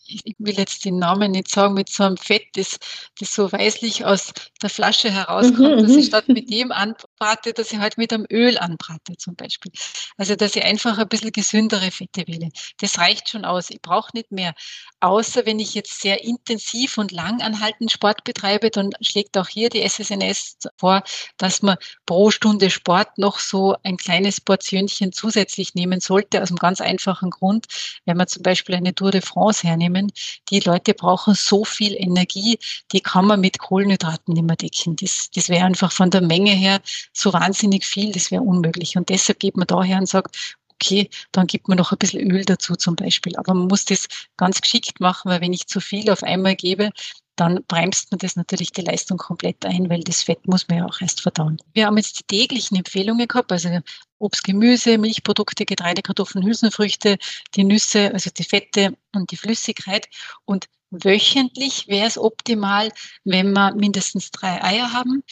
ich 0.08 0.36
will 0.38 0.58
jetzt 0.58 0.86
den 0.86 1.00
Namen 1.00 1.32
nicht 1.32 1.50
sagen, 1.50 1.74
mit 1.74 1.90
so 1.90 2.04
einem 2.04 2.18
Fett, 2.18 2.46
das, 2.54 2.78
das 3.20 3.34
so 3.34 3.52
weißlich 3.52 4.06
aus 4.06 4.34
der 4.62 4.70
Flasche 4.70 5.10
herauskommt, 5.10 5.78
mhm, 5.78 5.82
dass 5.82 5.92
ich 5.92 6.06
mhm. 6.06 6.08
statt 6.08 6.28
mit 6.28 6.50
dem 6.50 6.72
an, 6.72 6.96
brate, 7.18 7.54
dass 7.54 7.72
ich 7.72 7.80
halt 7.80 7.98
mit 7.98 8.14
einem 8.14 8.26
Öl 8.32 8.58
anbrate 8.58 9.18
zum 9.18 9.36
Beispiel. 9.36 9.72
Also 10.18 10.36
dass 10.36 10.56
ich 10.56 10.64
einfach 10.64 10.98
ein 10.98 11.08
bisschen 11.08 11.32
gesündere 11.32 11.92
Fette 11.92 12.28
wähle. 12.28 12.50
Das 12.80 13.00
reicht 13.00 13.30
schon 13.30 13.46
aus. 13.46 13.70
Ich 13.70 13.82
brauche 13.82 14.12
nicht 14.14 14.32
mehr. 14.32 14.54
Außer 15.00 15.46
wenn 15.46 15.60
ich 15.60 15.74
jetzt 15.74 16.02
sehr 16.02 16.24
intensiv 16.24 16.98
und 16.98 17.12
lang 17.12 17.42
anhaltend 17.42 17.92
Sport 17.92 18.24
betreibe, 18.24 18.70
dann 18.70 18.92
schlägt 19.02 19.38
auch 19.38 19.48
hier 19.48 19.70
die 19.70 19.88
SSNS 19.88 20.58
vor, 20.78 21.04
dass 21.38 21.62
man 21.62 21.78
pro 22.06 22.32
Stunde 22.32 22.70
Sport 22.70 23.18
noch 23.18 23.40
so 23.40 23.76
ein 23.84 23.98
kleines 23.98 24.42
Portionchen 24.42 25.12
zusätzlich 25.12 25.76
nehmen 25.76 26.00
sollte, 26.00 26.42
aus 26.42 26.50
einem 26.50 26.58
ganz 26.58 26.82
einfachen 26.82 27.30
Grund. 27.30 27.66
Wenn 28.06 28.18
wir 28.18 28.28
zum 28.28 28.44
Beispiel 28.44 28.76
eine 28.76 28.94
Tour 28.96 29.12
de 29.12 29.22
France 29.22 29.68
hernehmen, 29.68 30.12
die 30.50 30.60
Leute 30.60 30.94
brauchen 30.94 31.36
so 31.36 31.66
viel 31.66 31.96
Energie, 31.96 32.58
die 32.92 33.02
kann 33.02 33.26
man 33.26 33.42
mit 33.42 33.60
Kohlenhydraten 33.60 34.34
nicht 34.34 34.46
mehr 34.46 34.56
decken. 34.56 34.96
Das, 34.96 35.30
das 35.34 35.50
wäre 35.50 35.66
einfach 35.66 35.92
von 35.92 36.10
der 36.10 36.22
Menge 36.22 36.52
her 36.52 36.82
so 37.18 37.34
wahnsinnig 37.34 37.86
viel, 37.86 38.12
das 38.12 38.32
wäre 38.32 38.44
unmöglich. 38.44 38.98
Und 38.98 39.10
deshalb 39.10 39.40
geht 39.40 39.58
man 39.58 39.68
daher 39.68 39.98
und 39.98 40.08
sagt, 40.08 40.58
okay, 40.76 41.10
dann 41.32 41.48
gibt 41.48 41.68
man 41.68 41.78
noch 41.78 41.92
ein 41.92 41.98
bisschen 41.98 42.30
Öl 42.32 42.44
dazu 42.46 42.76
zum 42.76 42.96
Beispiel. 42.96 43.36
Aber 43.38 43.54
man 43.54 43.68
muss 43.68 43.86
das 43.86 44.08
ganz 44.38 44.62
geschickt 44.62 45.00
machen, 45.00 45.32
weil 45.32 45.42
wenn 45.42 45.54
ich 45.54 45.68
zu 45.68 45.80
viel 45.80 46.10
auf 46.10 46.24
einmal 46.24 46.56
gebe, 46.56 46.92
dann 47.36 47.64
bremst 47.68 48.12
man 48.12 48.20
das 48.20 48.36
natürlich 48.36 48.72
die 48.72 48.82
Leistung 48.82 49.18
komplett 49.18 49.66
ein, 49.66 49.90
weil 49.90 50.02
das 50.02 50.24
Fett 50.24 50.48
muss 50.48 50.68
man 50.68 50.80
ja 50.80 50.86
auch 50.86 51.02
erst 51.02 51.22
verdauen. 51.22 51.58
Wir 51.74 51.86
haben 51.86 51.98
jetzt 51.98 52.20
die 52.20 52.24
täglichen 52.24 52.78
Empfehlungen 52.78 53.28
gehabt, 53.28 53.52
also 53.52 53.80
Obst, 54.20 54.44
Gemüse, 54.44 54.98
Milchprodukte, 54.98 55.66
Getreide, 55.66 56.02
Kartoffeln, 56.02 56.46
Hülsenfrüchte, 56.46 57.18
die 57.56 57.66
Nüsse, 57.66 58.14
also 58.14 58.30
die 58.30 58.46
Fette 58.46 58.96
und 59.14 59.32
die 59.32 59.38
Flüssigkeit. 59.38 60.08
Und 60.46 60.68
wöchentlich 60.92 61.88
wäre 61.88 62.08
es 62.08 62.18
optimal, 62.18 62.92
wenn 63.26 63.52
wir 63.52 63.74
mindestens 63.76 64.32
drei 64.32 64.64
Eier 64.64 64.94
haben, 64.94 65.24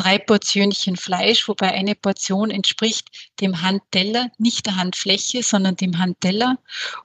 drei 0.00 0.18
Portionchen 0.18 0.96
Fleisch, 0.96 1.46
wobei 1.48 1.72
eine 1.72 1.94
Portion 1.94 2.50
entspricht 2.50 3.08
dem 3.40 3.60
Handteller, 3.62 4.30
nicht 4.38 4.66
der 4.66 4.76
Handfläche, 4.76 5.42
sondern 5.42 5.76
dem 5.76 5.98
Handteller. 5.98 6.58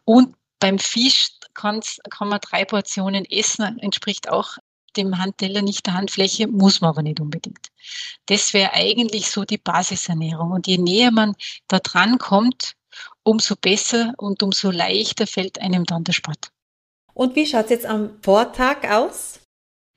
Und 0.05 0.35
beim 0.59 0.79
Fisch 0.79 1.29
kann 1.53 1.81
man 2.21 2.39
drei 2.39 2.63
Portionen 2.65 3.25
essen, 3.25 3.79
entspricht 3.79 4.29
auch 4.29 4.57
dem 4.95 5.17
Handteller, 5.17 5.61
nicht 5.61 5.85
der 5.85 5.93
Handfläche, 5.95 6.47
muss 6.47 6.79
man 6.79 6.91
aber 6.91 7.01
nicht 7.01 7.19
unbedingt. 7.19 7.67
Das 8.27 8.53
wäre 8.53 8.73
eigentlich 8.73 9.29
so 9.29 9.43
die 9.43 9.57
Basisernährung. 9.57 10.51
Und 10.51 10.67
je 10.67 10.77
näher 10.77 11.11
man 11.11 11.35
da 11.67 11.79
dran 11.79 12.17
kommt, 12.17 12.75
umso 13.23 13.55
besser 13.57 14.13
und 14.17 14.41
umso 14.41 14.71
leichter 14.71 15.27
fällt 15.27 15.59
einem 15.59 15.83
dann 15.83 16.05
der 16.05 16.13
Sport. 16.13 16.49
Und 17.13 17.35
wie 17.35 17.45
schaut 17.45 17.65
es 17.65 17.71
jetzt 17.71 17.85
am 17.85 18.21
Vortag 18.21 18.89
aus? 18.89 19.41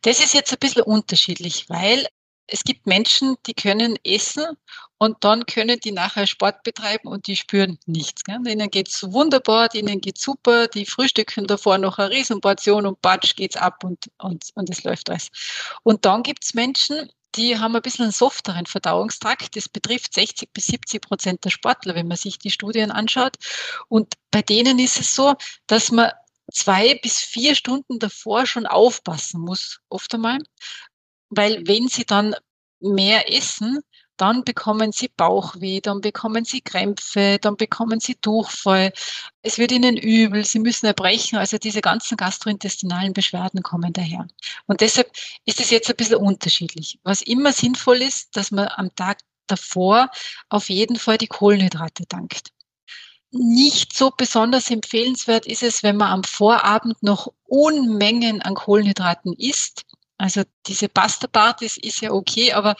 Das 0.03 0.21
ist 0.21 0.35
jetzt 0.35 0.53
ein 0.53 0.59
bisschen 0.59 0.83
unterschiedlich, 0.83 1.69
weil 1.69 2.07
es 2.49 2.65
gibt 2.65 2.87
Menschen, 2.87 3.37
die 3.47 3.55
können 3.55 3.97
essen 4.05 4.45
und 4.97 5.23
dann 5.23 5.47
können 5.47 5.79
die 5.81 5.93
nachher 5.93 6.27
Sport 6.27 6.63
betreiben 6.63 7.09
und 7.09 7.27
die 7.27 7.37
spüren 7.37 7.79
nichts. 7.87 8.25
Gell? 8.25 8.39
Denen 8.45 8.71
geht's 8.71 9.03
wunderbar, 9.13 9.69
denen 9.69 10.01
geht's 10.01 10.23
super, 10.23 10.67
die 10.67 10.87
frühstücken 10.87 11.47
davor 11.47 11.79
noch 11.79 11.99
eine 11.99 12.11
Riesenportion 12.11 12.87
und 12.87 13.01
batsch 13.03 13.37
geht's 13.37 13.57
ab 13.57 13.85
und, 13.85 14.11
und, 14.19 14.47
und 14.55 14.71
es 14.71 14.83
läuft 14.83 15.11
alles. 15.11 15.31
Und 15.83 16.05
dann 16.05 16.23
gibt's 16.23 16.55
Menschen, 16.55 17.11
die 17.35 17.59
haben 17.59 17.77
ein 17.77 17.83
bisschen 17.83 18.05
einen 18.05 18.13
softeren 18.13 18.67
Verdauungstrakt. 18.67 19.55
Das 19.55 19.69
betrifft 19.69 20.15
60 20.15 20.53
bis 20.53 20.67
70 20.67 21.03
Prozent 21.03 21.45
der 21.45 21.51
Sportler, 21.51 21.95
wenn 21.95 22.09
man 22.09 22.17
sich 22.17 22.39
die 22.39 22.51
Studien 22.51 22.91
anschaut. 22.91 23.37
Und 23.89 24.15
bei 24.31 24.43
denen 24.43 24.79
ist 24.79 24.99
es 24.99 25.15
so, 25.15 25.35
dass 25.67 25.93
man 25.93 26.11
zwei 26.51 26.99
bis 27.03 27.19
vier 27.19 27.55
Stunden 27.55 27.99
davor 27.99 28.47
schon 28.47 28.67
aufpassen 28.67 29.41
muss, 29.41 29.81
oft 29.91 30.13
einmal, 30.15 30.39
weil 31.31 31.67
wenn 31.67 31.89
sie 31.89 32.05
dann 32.05 32.35
mehr 32.81 33.33
essen, 33.35 33.81
dann 34.19 34.45
bekommen 34.45 34.93
sie 34.93 35.09
Bauchweh, 35.09 35.81
dann 35.81 36.01
bekommen 36.01 36.45
sie 36.45 36.61
Krämpfe, 36.61 37.39
dann 37.41 37.57
bekommen 37.57 38.01
sie 38.01 38.17
Durchfall. 38.21 38.93
Es 39.43 39.59
wird 39.59 39.73
ihnen 39.73 39.97
übel, 39.97 40.45
sie 40.45 40.59
müssen 40.59 40.87
erbrechen. 40.87 41.39
Also 41.39 41.57
diese 41.57 41.81
ganzen 41.81 42.17
gastrointestinalen 42.17 43.13
Beschwerden 43.13 43.63
kommen 43.63 43.93
daher. 43.93 44.27
Und 44.67 44.81
deshalb 44.81 45.11
ist 45.47 45.61
es 45.61 45.71
jetzt 45.71 45.89
ein 45.89 45.97
bisschen 45.97 46.17
unterschiedlich. 46.17 46.99
Was 47.05 47.23
immer 47.23 47.53
sinnvoll 47.53 48.03
ist, 48.03 48.37
dass 48.37 48.51
man 48.51 48.69
am 48.75 48.95
Tag 48.97 49.21
davor 49.47 50.11
auf 50.49 50.69
jeden 50.69 50.97
Fall 50.97 51.17
die 51.17 51.29
Kohlenhydrate 51.29 52.05
dankt. 52.09 52.51
Nicht 53.31 53.97
so 53.97 54.11
besonders 54.11 54.71
empfehlenswert 54.71 55.47
ist 55.47 55.63
es, 55.63 55.83
wenn 55.83 55.97
man 55.97 56.11
am 56.11 56.25
Vorabend 56.25 57.03
noch 57.03 57.33
Unmengen 57.45 58.43
an 58.43 58.55
Kohlenhydraten 58.55 59.35
isst 59.35 59.85
also 60.19 60.43
diese 60.67 60.89
Pasta-Partys 60.89 61.77
ist 61.77 62.01
ja 62.03 62.11
okay, 62.11 62.53
aber 62.53 62.77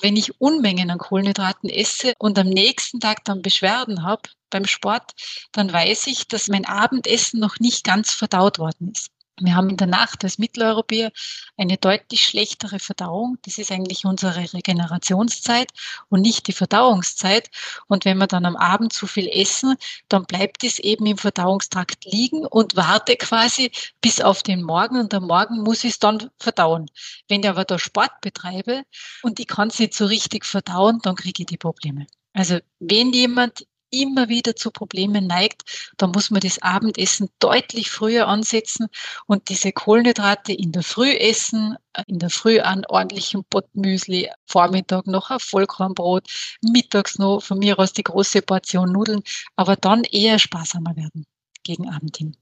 wenn 0.00 0.16
ich 0.16 0.40
Unmengen 0.40 0.90
an 0.90 0.98
Kohlenhydraten 0.98 1.68
esse 1.68 2.14
und 2.18 2.38
am 2.38 2.48
nächsten 2.48 3.00
Tag 3.00 3.24
dann 3.24 3.42
Beschwerden 3.42 4.04
habe 4.04 4.22
beim 4.50 4.66
Sport, 4.66 5.12
dann 5.52 5.72
weiß 5.72 6.06
ich, 6.06 6.28
dass 6.28 6.48
mein 6.48 6.64
Abendessen 6.64 7.40
noch 7.40 7.58
nicht 7.58 7.84
ganz 7.84 8.12
verdaut 8.12 8.58
worden 8.58 8.92
ist. 8.92 9.10
Wir 9.38 9.54
haben 9.54 9.68
in 9.68 9.76
der 9.76 9.86
Nacht 9.86 10.24
als 10.24 10.38
Mitteleuropäer 10.38 11.12
eine 11.58 11.76
deutlich 11.76 12.24
schlechtere 12.24 12.78
Verdauung. 12.78 13.36
Das 13.42 13.58
ist 13.58 13.70
eigentlich 13.70 14.06
unsere 14.06 14.52
Regenerationszeit 14.54 15.70
und 16.08 16.22
nicht 16.22 16.46
die 16.46 16.52
Verdauungszeit. 16.52 17.50
Und 17.86 18.06
wenn 18.06 18.16
wir 18.16 18.28
dann 18.28 18.46
am 18.46 18.56
Abend 18.56 18.94
zu 18.94 19.06
viel 19.06 19.28
essen, 19.28 19.76
dann 20.08 20.24
bleibt 20.24 20.64
es 20.64 20.78
eben 20.78 21.04
im 21.04 21.18
Verdauungstrakt 21.18 22.06
liegen 22.06 22.46
und 22.46 22.76
warte 22.76 23.16
quasi 23.16 23.70
bis 24.00 24.22
auf 24.22 24.42
den 24.42 24.62
Morgen 24.62 24.98
und 24.98 25.12
am 25.12 25.26
Morgen 25.26 25.62
muss 25.62 25.84
ich 25.84 25.92
es 25.92 25.98
dann 25.98 26.30
verdauen. 26.38 26.90
Wenn 27.28 27.42
ich 27.42 27.48
aber 27.48 27.66
da 27.66 27.78
Sport 27.78 28.22
betreibe 28.22 28.84
und 29.22 29.38
ich 29.38 29.46
kann 29.46 29.68
es 29.68 29.78
nicht 29.78 29.92
so 29.92 30.06
richtig 30.06 30.46
verdauen, 30.46 31.00
dann 31.02 31.14
kriege 31.14 31.42
ich 31.42 31.46
die 31.46 31.58
Probleme. 31.58 32.06
Also 32.32 32.58
wenn 32.80 33.12
jemand 33.12 33.66
immer 34.02 34.28
wieder 34.28 34.56
zu 34.56 34.70
Problemen 34.70 35.26
neigt, 35.26 35.62
dann 35.96 36.10
muss 36.10 36.30
man 36.30 36.40
das 36.40 36.60
Abendessen 36.62 37.28
deutlich 37.38 37.90
früher 37.90 38.28
ansetzen 38.28 38.88
und 39.26 39.48
diese 39.48 39.72
Kohlenhydrate 39.72 40.52
in 40.52 40.72
der 40.72 40.82
Früh 40.82 41.12
essen, 41.12 41.76
in 42.06 42.18
der 42.18 42.30
Früh 42.30 42.60
an 42.60 42.84
ordentlichen 42.86 43.44
Pottmüsli, 43.48 44.30
Vormittag 44.46 45.06
noch 45.06 45.30
ein 45.30 45.40
Vollkornbrot, 45.40 46.28
mittags 46.62 47.18
noch 47.18 47.40
von 47.40 47.58
mir 47.58 47.78
aus 47.78 47.92
die 47.92 48.02
große 48.02 48.42
Portion 48.42 48.92
Nudeln, 48.92 49.22
aber 49.56 49.76
dann 49.76 50.04
eher 50.04 50.38
sparsamer 50.38 50.96
werden 50.96 51.26
gegen 51.62 51.88
Abend 51.88 52.16
hin. 52.16 52.36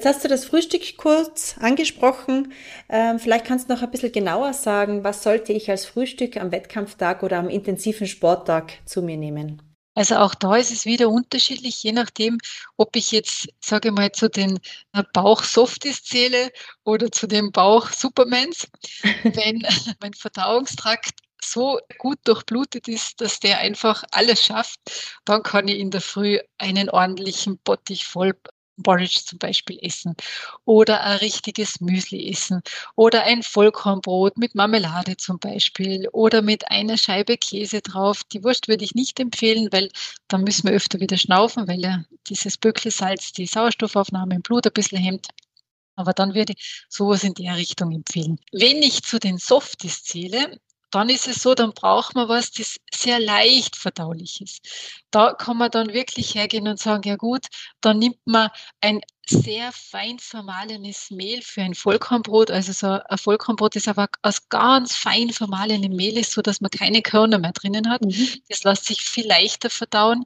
Jetzt 0.00 0.06
hast 0.06 0.24
du 0.24 0.28
das 0.28 0.46
Frühstück 0.46 0.96
kurz 0.96 1.56
angesprochen. 1.60 2.54
Ähm, 2.88 3.18
vielleicht 3.18 3.44
kannst 3.44 3.68
du 3.68 3.74
noch 3.74 3.82
ein 3.82 3.90
bisschen 3.90 4.12
genauer 4.12 4.54
sagen, 4.54 5.04
was 5.04 5.22
sollte 5.22 5.52
ich 5.52 5.68
als 5.68 5.84
Frühstück 5.84 6.38
am 6.38 6.52
Wettkampftag 6.52 7.22
oder 7.22 7.38
am 7.38 7.50
intensiven 7.50 8.06
Sporttag 8.06 8.78
zu 8.86 9.02
mir 9.02 9.18
nehmen? 9.18 9.69
Also 9.94 10.16
auch 10.16 10.34
da 10.34 10.56
ist 10.56 10.70
es 10.70 10.86
wieder 10.86 11.08
unterschiedlich, 11.08 11.82
je 11.82 11.92
nachdem, 11.92 12.38
ob 12.76 12.94
ich 12.96 13.10
jetzt, 13.10 13.48
sage 13.60 13.90
mal, 13.90 14.12
zu 14.12 14.28
den 14.30 14.58
äh, 14.92 15.02
Bauch-Softies 15.12 16.04
zähle 16.04 16.52
oder 16.84 17.10
zu 17.10 17.26
den 17.26 17.50
Bauch-Supermans. 17.50 18.68
Wenn 19.24 19.66
mein 20.00 20.14
Verdauungstrakt 20.14 21.20
so 21.42 21.80
gut 21.98 22.18
durchblutet 22.24 22.86
ist, 22.88 23.20
dass 23.20 23.40
der 23.40 23.58
einfach 23.58 24.04
alles 24.12 24.44
schafft, 24.44 24.78
dann 25.24 25.42
kann 25.42 25.68
ich 25.68 25.78
in 25.78 25.90
der 25.90 26.00
Früh 26.00 26.38
einen 26.58 26.90
ordentlichen 26.90 27.58
Bottich 27.58 28.04
voll 28.06 28.34
Porridge 28.82 29.20
zum 29.24 29.38
Beispiel 29.38 29.78
essen 29.82 30.14
oder 30.64 31.02
ein 31.02 31.18
richtiges 31.18 31.80
Müsli 31.80 32.30
essen 32.30 32.62
oder 32.96 33.24
ein 33.24 33.42
Vollkornbrot 33.42 34.38
mit 34.38 34.54
Marmelade 34.54 35.16
zum 35.16 35.38
Beispiel 35.38 36.08
oder 36.12 36.42
mit 36.42 36.70
einer 36.70 36.96
Scheibe 36.96 37.36
Käse 37.36 37.80
drauf. 37.80 38.24
Die 38.24 38.42
Wurst 38.44 38.68
würde 38.68 38.84
ich 38.84 38.94
nicht 38.94 39.20
empfehlen, 39.20 39.68
weil 39.72 39.88
dann 40.28 40.44
müssen 40.44 40.68
wir 40.68 40.74
öfter 40.74 41.00
wieder 41.00 41.16
schnaufen, 41.16 41.68
weil 41.68 41.80
ja 41.80 42.04
dieses 42.28 42.56
Böckelsalz 42.58 43.32
die 43.32 43.46
Sauerstoffaufnahme 43.46 44.34
im 44.36 44.42
Blut 44.42 44.66
ein 44.66 44.72
bisschen 44.72 44.98
hemmt. 44.98 45.28
Aber 45.96 46.12
dann 46.12 46.34
würde 46.34 46.54
ich 46.56 46.84
sowas 46.88 47.24
in 47.24 47.34
der 47.34 47.56
Richtung 47.56 47.92
empfehlen. 47.92 48.38
Wenn 48.52 48.82
ich 48.82 49.02
zu 49.02 49.18
den 49.18 49.38
Softies 49.38 50.02
zähle, 50.04 50.58
dann 50.90 51.08
ist 51.08 51.28
es 51.28 51.42
so, 51.42 51.54
dann 51.54 51.72
braucht 51.72 52.14
man 52.14 52.28
was, 52.28 52.50
das 52.52 52.76
sehr 52.92 53.20
leicht 53.20 53.76
verdaulich 53.76 54.40
ist. 54.40 54.60
Da 55.10 55.32
kann 55.32 55.56
man 55.56 55.70
dann 55.70 55.92
wirklich 55.92 56.34
hergehen 56.34 56.68
und 56.68 56.78
sagen, 56.78 57.08
ja 57.08 57.16
gut, 57.16 57.46
dann 57.80 57.98
nimmt 57.98 58.18
man 58.24 58.50
ein 58.80 59.00
sehr 59.28 59.70
fein 59.72 60.18
vermahlenes 60.18 61.10
Mehl 61.10 61.40
für 61.42 61.62
ein 61.62 61.74
Vollkornbrot. 61.74 62.50
Also 62.50 62.72
so 62.72 62.86
ein 62.86 63.18
Vollkornbrot 63.18 63.76
ist 63.76 63.86
aber 63.86 64.08
aus 64.22 64.48
ganz 64.48 64.96
fein 64.96 65.30
vermahlenem 65.30 65.94
Mehl 65.94 66.18
ist, 66.18 66.32
so 66.32 66.42
dass 66.42 66.60
man 66.60 66.70
keine 66.70 67.02
Körner 67.02 67.38
mehr 67.38 67.52
drinnen 67.52 67.88
hat. 67.88 68.02
Mhm. 68.02 68.42
Das 68.48 68.64
lässt 68.64 68.86
sich 68.86 69.02
viel 69.02 69.26
leichter 69.26 69.70
verdauen. 69.70 70.24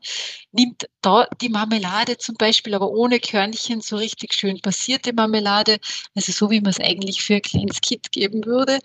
Nimmt 0.52 0.88
da 1.02 1.26
die 1.40 1.50
Marmelade 1.50 2.16
zum 2.16 2.37
Beispiel, 2.37 2.75
aber 2.75 2.88
ohne 2.90 3.21
Körnchen, 3.21 3.83
so 3.83 3.97
richtig 3.97 4.33
schön 4.33 4.61
passierte 4.61 5.12
Marmelade, 5.12 5.78
also 6.14 6.33
so 6.33 6.50
wie 6.50 6.61
man 6.61 6.71
es 6.71 6.80
eigentlich 6.80 7.23
für 7.23 7.35
ein 7.35 7.42
kleines 7.42 7.80
Kind 7.83 8.11
geben 8.11 8.47
würde 8.47 8.78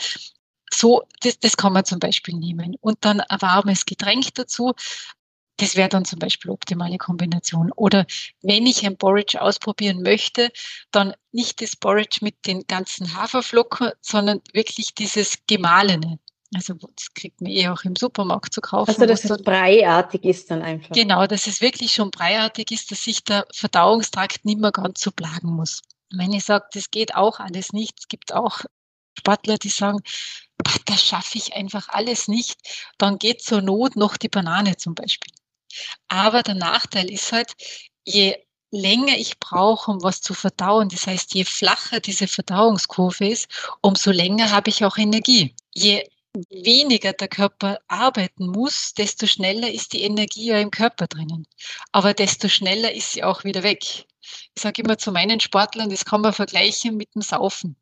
so, 0.73 1.03
das, 1.21 1.39
das 1.39 1.57
kann 1.57 1.73
man 1.73 1.85
zum 1.85 1.99
Beispiel 1.99 2.35
nehmen. 2.35 2.75
Und 2.81 2.97
dann 3.01 3.21
ein 3.21 3.41
warmes 3.41 3.85
Getränk 3.85 4.33
dazu. 4.35 4.73
Das 5.57 5.75
wäre 5.75 5.89
dann 5.89 6.05
zum 6.05 6.19
Beispiel 6.19 6.51
optimale 6.51 6.97
Kombination. 6.97 7.71
Oder 7.73 8.05
wenn 8.41 8.65
ich 8.65 8.85
ein 8.85 8.97
Porridge 8.97 9.41
ausprobieren 9.41 10.01
möchte, 10.01 10.51
dann 10.91 11.13
nicht 11.31 11.61
das 11.61 11.75
Porridge 11.75 12.19
mit 12.21 12.45
den 12.47 12.65
ganzen 12.65 13.15
Haferflocken, 13.15 13.91
sondern 13.99 14.41
wirklich 14.53 14.95
dieses 14.95 15.39
gemahlene. 15.47 16.19
Also 16.55 16.73
das 16.73 17.13
kriegt 17.13 17.41
man 17.41 17.51
eh 17.51 17.67
auch 17.67 17.83
im 17.83 17.95
Supermarkt 17.95 18.53
zu 18.53 18.61
kaufen. 18.61 18.89
Also 18.89 19.05
dass 19.05 19.23
es 19.23 19.43
breiartig 19.43 20.23
ist 20.23 20.49
dann 20.49 20.63
einfach. 20.63 20.95
Genau, 20.95 21.27
dass 21.27 21.45
es 21.45 21.61
wirklich 21.61 21.91
schon 21.91 22.09
breiartig 22.09 22.71
ist, 22.71 22.91
dass 22.91 23.03
sich 23.03 23.23
der 23.23 23.45
Verdauungstrakt 23.53 24.45
nicht 24.45 24.59
mehr 24.59 24.71
ganz 24.71 25.01
so 25.01 25.11
plagen 25.11 25.51
muss. 25.51 25.81
Wenn 26.11 26.33
ich 26.33 26.45
sage, 26.45 26.65
das 26.73 26.89
geht 26.89 27.15
auch 27.15 27.39
alles 27.39 27.71
nicht, 27.71 27.99
es 27.99 28.07
gibt 28.07 28.33
auch 28.33 28.61
Sportler, 29.19 29.57
die 29.57 29.69
sagen, 29.69 29.99
das 30.85 31.03
schaffe 31.03 31.37
ich 31.37 31.53
einfach 31.53 31.89
alles 31.89 32.27
nicht, 32.27 32.57
dann 32.97 33.17
geht 33.17 33.41
zur 33.41 33.61
Not 33.61 33.95
noch 33.95 34.17
die 34.17 34.29
Banane 34.29 34.77
zum 34.77 34.95
Beispiel. 34.95 35.33
Aber 36.07 36.43
der 36.43 36.55
Nachteil 36.55 37.09
ist 37.11 37.31
halt, 37.31 37.55
je 38.05 38.35
länger 38.71 39.17
ich 39.17 39.39
brauche, 39.39 39.91
um 39.91 40.03
was 40.03 40.21
zu 40.21 40.33
verdauen, 40.33 40.89
das 40.89 41.07
heißt, 41.07 41.33
je 41.33 41.45
flacher 41.45 41.99
diese 41.99 42.27
Verdauungskurve 42.27 43.27
ist, 43.27 43.47
umso 43.81 44.11
länger 44.11 44.51
habe 44.51 44.69
ich 44.69 44.85
auch 44.85 44.97
Energie. 44.97 45.55
Je 45.73 46.07
weniger 46.49 47.13
der 47.13 47.27
Körper 47.27 47.79
arbeiten 47.87 48.47
muss, 48.47 48.93
desto 48.93 49.25
schneller 49.25 49.71
ist 49.71 49.93
die 49.93 50.03
Energie 50.03 50.47
ja 50.47 50.59
im 50.59 50.71
Körper 50.71 51.07
drinnen. 51.07 51.47
Aber 51.91 52.13
desto 52.13 52.47
schneller 52.47 52.93
ist 52.93 53.13
sie 53.13 53.23
auch 53.23 53.43
wieder 53.43 53.63
weg. 53.63 54.05
Ich 54.55 54.61
sage 54.61 54.81
immer 54.81 54.97
zu 54.97 55.11
meinen 55.11 55.39
Sportlern, 55.39 55.89
das 55.89 56.05
kann 56.05 56.21
man 56.21 56.33
vergleichen 56.33 56.97
mit 56.97 57.13
dem 57.15 57.21
Saufen. 57.21 57.75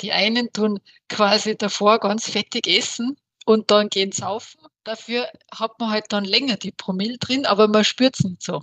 Die 0.00 0.12
einen 0.12 0.52
tun 0.52 0.80
quasi 1.08 1.56
davor 1.56 1.98
ganz 1.98 2.28
fettig 2.28 2.66
essen 2.66 3.16
und 3.44 3.70
dann 3.70 3.88
gehen 3.88 4.12
saufen. 4.12 4.60
Dafür 4.84 5.28
hat 5.52 5.78
man 5.78 5.90
halt 5.90 6.06
dann 6.10 6.24
länger 6.24 6.56
die 6.56 6.72
Promille 6.72 7.18
drin, 7.18 7.46
aber 7.46 7.68
man 7.68 7.84
spürt 7.84 8.18
es 8.18 8.24
nicht 8.24 8.42
so 8.42 8.62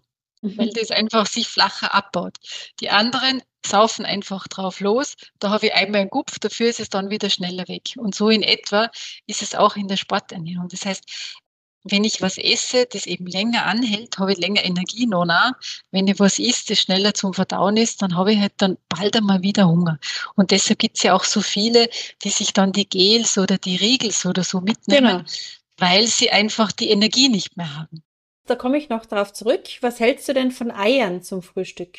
weil 0.57 0.69
das 0.69 0.91
einfach 0.91 1.25
sich 1.25 1.47
flacher 1.47 1.93
abbaut. 1.93 2.37
Die 2.79 2.89
anderen 2.89 3.41
saufen 3.65 4.05
einfach 4.05 4.47
drauf 4.47 4.79
los. 4.79 5.15
Da 5.39 5.49
habe 5.49 5.67
ich 5.67 5.73
einmal 5.73 6.01
einen 6.01 6.09
Gupf, 6.09 6.39
dafür 6.39 6.67
ist 6.67 6.79
es 6.79 6.89
dann 6.89 7.09
wieder 7.09 7.29
schneller 7.29 7.67
weg. 7.67 7.93
Und 7.97 8.15
so 8.15 8.29
in 8.29 8.43
etwa 8.43 8.89
ist 9.25 9.41
es 9.41 9.55
auch 9.55 9.75
in 9.75 9.87
der 9.87 9.97
Sporternährung. 9.97 10.67
Das 10.69 10.85
heißt, 10.85 11.39
wenn 11.87 12.03
ich 12.03 12.21
was 12.21 12.37
esse, 12.37 12.87
das 12.87 13.05
eben 13.05 13.27
länger 13.27 13.65
anhält, 13.65 14.17
habe 14.17 14.33
ich 14.33 14.39
länger 14.39 14.65
Energie 14.65 15.05
noch 15.05 15.25
nach. 15.25 15.53
Wenn 15.91 16.07
ich 16.07 16.19
was 16.19 16.39
isst, 16.39 16.69
das 16.69 16.79
schneller 16.79 17.13
zum 17.13 17.33
Verdauen 17.33 17.77
ist, 17.77 18.01
dann 18.01 18.17
habe 18.17 18.33
ich 18.33 18.39
halt 18.39 18.53
dann 18.57 18.77
bald 18.89 19.15
einmal 19.15 19.43
wieder 19.43 19.67
Hunger. 19.67 19.99
Und 20.35 20.51
deshalb 20.51 20.79
gibt 20.79 20.97
es 20.97 21.03
ja 21.03 21.13
auch 21.13 21.23
so 21.23 21.41
viele, 21.41 21.87
die 22.23 22.29
sich 22.29 22.53
dann 22.53 22.71
die 22.71 22.89
Gels 22.89 23.37
oder 23.37 23.57
die 23.57 23.75
Riegels 23.75 24.25
oder 24.25 24.43
so 24.43 24.61
mitnehmen, 24.61 25.17
genau. 25.17 25.29
weil 25.77 26.07
sie 26.07 26.31
einfach 26.31 26.71
die 26.71 26.89
Energie 26.89 27.29
nicht 27.29 27.55
mehr 27.55 27.75
haben. 27.75 28.03
Da 28.47 28.55
komme 28.55 28.77
ich 28.77 28.89
noch 28.89 29.05
darauf 29.05 29.31
zurück. 29.33 29.63
Was 29.81 29.99
hältst 29.99 30.27
du 30.27 30.33
denn 30.33 30.51
von 30.51 30.71
Eiern 30.71 31.21
zum 31.21 31.43
Frühstück? 31.43 31.97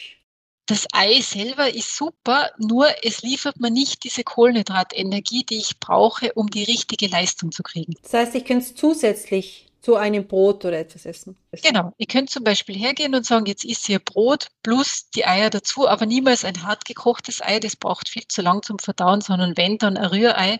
Das 0.69 0.85
Ei 0.93 1.21
selber 1.21 1.73
ist 1.73 1.97
super, 1.97 2.51
nur 2.59 2.89
es 3.05 3.23
liefert 3.23 3.61
mir 3.61 3.71
nicht 3.71 4.03
diese 4.03 4.25
Kohlenhydratenergie, 4.25 5.45
die 5.45 5.59
ich 5.59 5.79
brauche, 5.79 6.33
um 6.33 6.51
die 6.51 6.65
richtige 6.65 7.07
Leistung 7.07 7.53
zu 7.53 7.63
kriegen. 7.63 7.95
Das 8.03 8.15
heißt, 8.15 8.35
ich 8.35 8.45
könnte 8.45 8.65
es 8.65 8.75
zusätzlich 8.75 9.66
zu 9.87 9.95
einem 9.95 10.27
Brot 10.27 10.65
oder 10.65 10.81
etwas 10.81 11.07
essen. 11.07 11.37
Genau. 11.63 11.93
Ich 11.97 12.09
könnte 12.09 12.33
zum 12.33 12.43
Beispiel 12.43 12.77
hergehen 12.77 13.15
und 13.15 13.25
sagen, 13.25 13.47
jetzt 13.47 13.65
isst 13.65 13.89
ihr 13.89 14.01
Brot 14.01 14.49
plus 14.65 15.11
die 15.11 15.25
Eier 15.25 15.49
dazu, 15.49 15.87
aber 15.87 16.07
niemals 16.07 16.45
ein 16.45 16.65
hart 16.65 16.85
gekochtes 16.85 17.41
Ei, 17.41 17.61
das 17.61 17.77
braucht 17.77 18.09
viel 18.09 18.27
zu 18.27 18.43
lang 18.43 18.65
zum 18.65 18.81
Verdauen, 18.81 19.21
sondern 19.21 19.57
wenn, 19.57 19.79
dann 19.79 19.97
ein 19.97 20.07
Rührei 20.07 20.59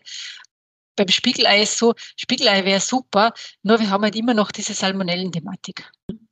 beim 0.95 1.09
Spiegelei 1.09 1.63
ist 1.63 1.77
so, 1.77 1.95
Spiegelei 2.15 2.65
wäre 2.65 2.79
super, 2.79 3.33
nur 3.65 3.81
wir 3.81 3.91
haben 3.91 4.05
halt 4.05 4.15
immer 4.15 4.33
noch 4.33 4.53
diese 4.53 4.75
Salmonellen-Thematik. 4.75 5.91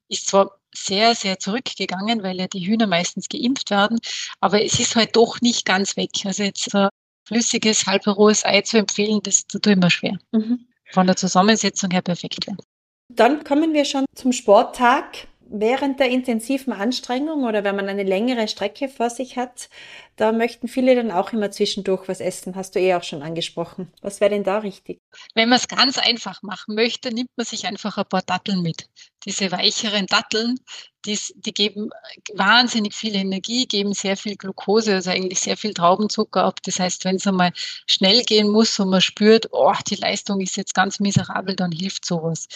Ist 0.08 0.28
zwar 0.28 0.60
sehr, 0.72 1.16
sehr 1.16 1.40
zurückgegangen, 1.40 2.22
weil 2.22 2.38
ja 2.38 2.46
die 2.46 2.64
Hühner 2.64 2.86
meistens 2.86 3.28
geimpft 3.28 3.72
werden, 3.72 3.98
aber 4.38 4.64
es 4.64 4.78
ist 4.78 4.94
halt 4.94 5.16
doch 5.16 5.40
nicht 5.40 5.64
ganz 5.64 5.96
weg. 5.96 6.10
Also 6.26 6.44
jetzt 6.44 6.72
ein 6.72 6.90
flüssiges, 7.26 7.86
halbrohes 7.86 8.44
Ei 8.44 8.60
zu 8.60 8.78
empfehlen, 8.78 9.18
das 9.20 9.48
tut 9.48 9.66
immer 9.66 9.90
schwer. 9.90 10.16
Mhm. 10.30 10.68
Von 10.92 11.08
der 11.08 11.16
Zusammensetzung 11.16 11.90
her 11.90 12.02
perfekt 12.02 12.46
wäre. 12.46 12.58
Dann 13.08 13.44
kommen 13.44 13.74
wir 13.74 13.84
schon 13.84 14.04
zum 14.14 14.32
Sporttag 14.32 15.28
während 15.46 16.00
der 16.00 16.08
intensiven 16.08 16.72
Anstrengung 16.72 17.44
oder 17.44 17.64
wenn 17.64 17.76
man 17.76 17.88
eine 17.88 18.02
längere 18.02 18.48
Strecke 18.48 18.88
vor 18.88 19.10
sich 19.10 19.36
hat, 19.36 19.68
da 20.16 20.32
möchten 20.32 20.68
viele 20.68 20.94
dann 20.94 21.10
auch 21.10 21.32
immer 21.32 21.50
zwischendurch 21.50 22.08
was 22.08 22.20
essen. 22.20 22.56
Hast 22.56 22.74
du 22.74 22.80
eh 22.80 22.94
auch 22.94 23.02
schon 23.02 23.22
angesprochen. 23.22 23.92
Was 24.00 24.20
wäre 24.20 24.30
denn 24.30 24.44
da 24.44 24.58
richtig? 24.58 25.00
Wenn 25.34 25.48
man 25.48 25.58
es 25.58 25.68
ganz 25.68 25.98
einfach 25.98 26.42
machen 26.42 26.74
möchte, 26.74 27.12
nimmt 27.12 27.30
man 27.36 27.46
sich 27.46 27.66
einfach 27.66 27.98
ein 27.98 28.08
paar 28.08 28.22
Datteln 28.22 28.62
mit. 28.62 28.88
Diese 29.24 29.52
weicheren 29.52 30.06
Datteln, 30.06 30.56
die, 31.04 31.18
die 31.36 31.52
geben 31.52 31.90
wahnsinnig 32.34 32.94
viel 32.94 33.14
Energie, 33.14 33.66
geben 33.66 33.92
sehr 33.92 34.16
viel 34.16 34.36
Glucose, 34.36 34.94
also 34.94 35.10
eigentlich 35.10 35.40
sehr 35.40 35.56
viel 35.56 35.74
Traubenzucker 35.74 36.44
ab. 36.44 36.62
Das 36.62 36.80
heißt, 36.80 37.04
wenn 37.04 37.16
es 37.16 37.26
einmal 37.26 37.52
schnell 37.86 38.22
gehen 38.22 38.48
muss 38.48 38.78
und 38.78 38.90
man 38.90 39.00
spürt, 39.00 39.48
oh, 39.52 39.74
die 39.88 39.96
Leistung 39.96 40.40
ist 40.40 40.56
jetzt 40.56 40.74
ganz 40.74 41.00
miserabel, 41.00 41.56
dann 41.56 41.72
hilft 41.72 42.04
sowas. 42.04 42.48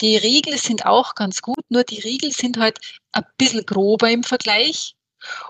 Die 0.00 0.16
Riegel 0.16 0.58
sind 0.58 0.86
auch 0.86 1.14
ganz 1.14 1.42
gut, 1.42 1.64
nur 1.68 1.84
die 1.84 2.00
Riegel 2.00 2.32
sind 2.32 2.58
halt 2.58 2.78
ein 3.12 3.24
bisschen 3.38 3.64
grober 3.64 4.10
im 4.10 4.24
Vergleich. 4.24 4.94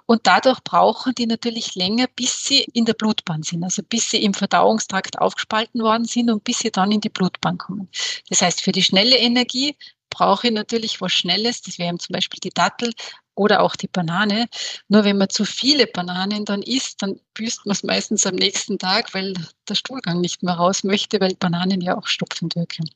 Und 0.07 0.27
dadurch 0.29 0.63
brauchen 0.63 1.15
die 1.15 1.27
natürlich 1.27 1.75
länger, 1.75 2.07
bis 2.15 2.45
sie 2.45 2.61
in 2.75 2.85
der 2.85 2.95
Blutbahn 2.95 3.43
sind, 3.43 3.65
also 3.65 3.83
bis 3.83 4.11
sie 4.11 4.23
im 4.23 4.33
Verdauungstrakt 4.33 5.19
aufgespalten 5.19 5.83
worden 5.83 6.05
sind 6.05 6.31
und 6.31 6.45
bis 6.45 6.61
sie 6.61 6.71
dann 6.71 6.93
in 6.93 7.01
die 7.01 7.09
Blutbahn 7.09 7.59
kommen. 7.59 7.89
Das 8.29 8.43
heißt, 8.43 8.61
für 8.61 8.71
die 8.71 8.85
schnelle 8.85 9.17
Energie 9.17 9.77
brauche 10.15 10.47
ich 10.47 10.53
natürlich 10.53 11.01
was 11.01 11.13
Schnelles, 11.13 11.61
das 11.63 11.79
wären 11.79 11.99
zum 11.99 12.15
Beispiel 12.15 12.41
die 12.41 12.51
Dattel 12.55 12.93
oder 13.35 13.63
auch 13.63 13.75
die 13.75 13.89
Banane. 13.89 14.47
Nur 14.89 15.05
wenn 15.05 15.19
man 15.19 15.29
zu 15.29 15.45
viele 15.45 15.87
Bananen 15.87 16.45
dann 16.45 16.63
isst, 16.63 17.03
dann 17.03 17.19
büßt 17.35 17.67
man 17.67 17.73
es 17.73 17.83
meistens 17.83 18.27
am 18.27 18.37
nächsten 18.37 18.79
Tag, 18.79 19.13
weil 19.13 19.35
der 19.69 19.75
Stuhlgang 19.75 20.21
nicht 20.21 20.43
mehr 20.43 20.55
raus 20.55 20.85
möchte, 20.85 21.21
weil 21.21 21.35
Bananen 21.35 21.81
ja 21.81 21.99
auch 21.99 22.07
stopfend 22.07 22.55
wirken. 22.55 22.89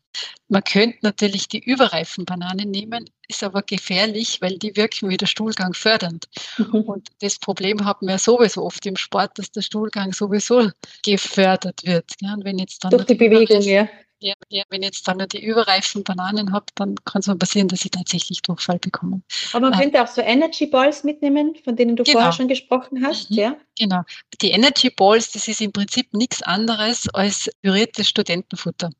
Man 0.48 0.62
könnte 0.62 0.98
natürlich 1.02 1.48
die 1.48 1.58
überreifen 1.58 2.24
Bananen 2.24 2.70
nehmen, 2.70 3.10
ist 3.28 3.42
aber 3.42 3.62
gefährlich, 3.62 4.40
weil 4.40 4.58
die 4.58 4.76
wirken 4.76 5.08
wie 5.08 5.16
der 5.16 5.26
Stuhlgang 5.26 5.74
fördernd. 5.74 6.28
Mhm. 6.56 6.82
Und 6.82 7.08
das 7.20 7.38
Problem 7.38 7.84
haben 7.84 8.06
wir 8.06 8.18
sowieso 8.18 8.64
oft 8.64 8.84
im 8.86 8.96
Sport, 8.96 9.38
dass 9.38 9.50
der 9.50 9.62
Stuhlgang 9.62 10.12
sowieso 10.12 10.70
gefördert 11.04 11.84
wird. 11.84 12.12
Ja, 12.20 12.34
und 12.34 12.44
wenn 12.44 12.58
jetzt 12.58 12.84
dann 12.84 12.92
Durch 12.92 13.06
die 13.06 13.14
Bewegung, 13.14 13.62
ja. 13.62 13.88
Ja, 14.20 14.34
ja, 14.48 14.64
wenn 14.70 14.82
ich 14.82 14.86
jetzt 14.86 15.06
dann 15.06 15.18
nur 15.18 15.28
die 15.28 15.44
überreifen 15.44 16.02
Bananen 16.02 16.52
habe, 16.52 16.66
dann 16.74 16.96
kann 17.04 17.20
es 17.20 17.28
mal 17.28 17.36
passieren, 17.36 17.68
dass 17.68 17.84
ich 17.84 17.92
tatsächlich 17.92 18.42
Durchfall 18.42 18.78
bekomme. 18.78 19.22
Aber 19.52 19.70
man 19.70 19.78
äh, 19.78 19.82
könnte 19.82 20.02
auch 20.02 20.08
so 20.08 20.20
Energy 20.20 20.66
Balls 20.66 21.04
mitnehmen, 21.04 21.54
von 21.62 21.76
denen 21.76 21.94
du 21.94 22.02
genau. 22.02 22.18
vorher 22.18 22.32
schon 22.32 22.48
gesprochen 22.48 23.06
hast, 23.06 23.30
mhm, 23.30 23.36
ja? 23.36 23.56
Genau. 23.78 24.02
Die 24.42 24.50
Energy 24.50 24.90
Balls, 24.90 25.30
das 25.30 25.46
ist 25.46 25.60
im 25.60 25.72
Prinzip 25.72 26.12
nichts 26.14 26.42
anderes 26.42 27.08
als 27.14 27.48
püriertes 27.62 28.08
Studentenfutter. 28.08 28.90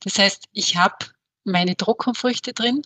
Das 0.00 0.18
heißt, 0.18 0.44
ich 0.52 0.76
habe 0.76 0.96
meine 1.44 1.76
Trockenfrüchte 1.76 2.52
drin, 2.52 2.82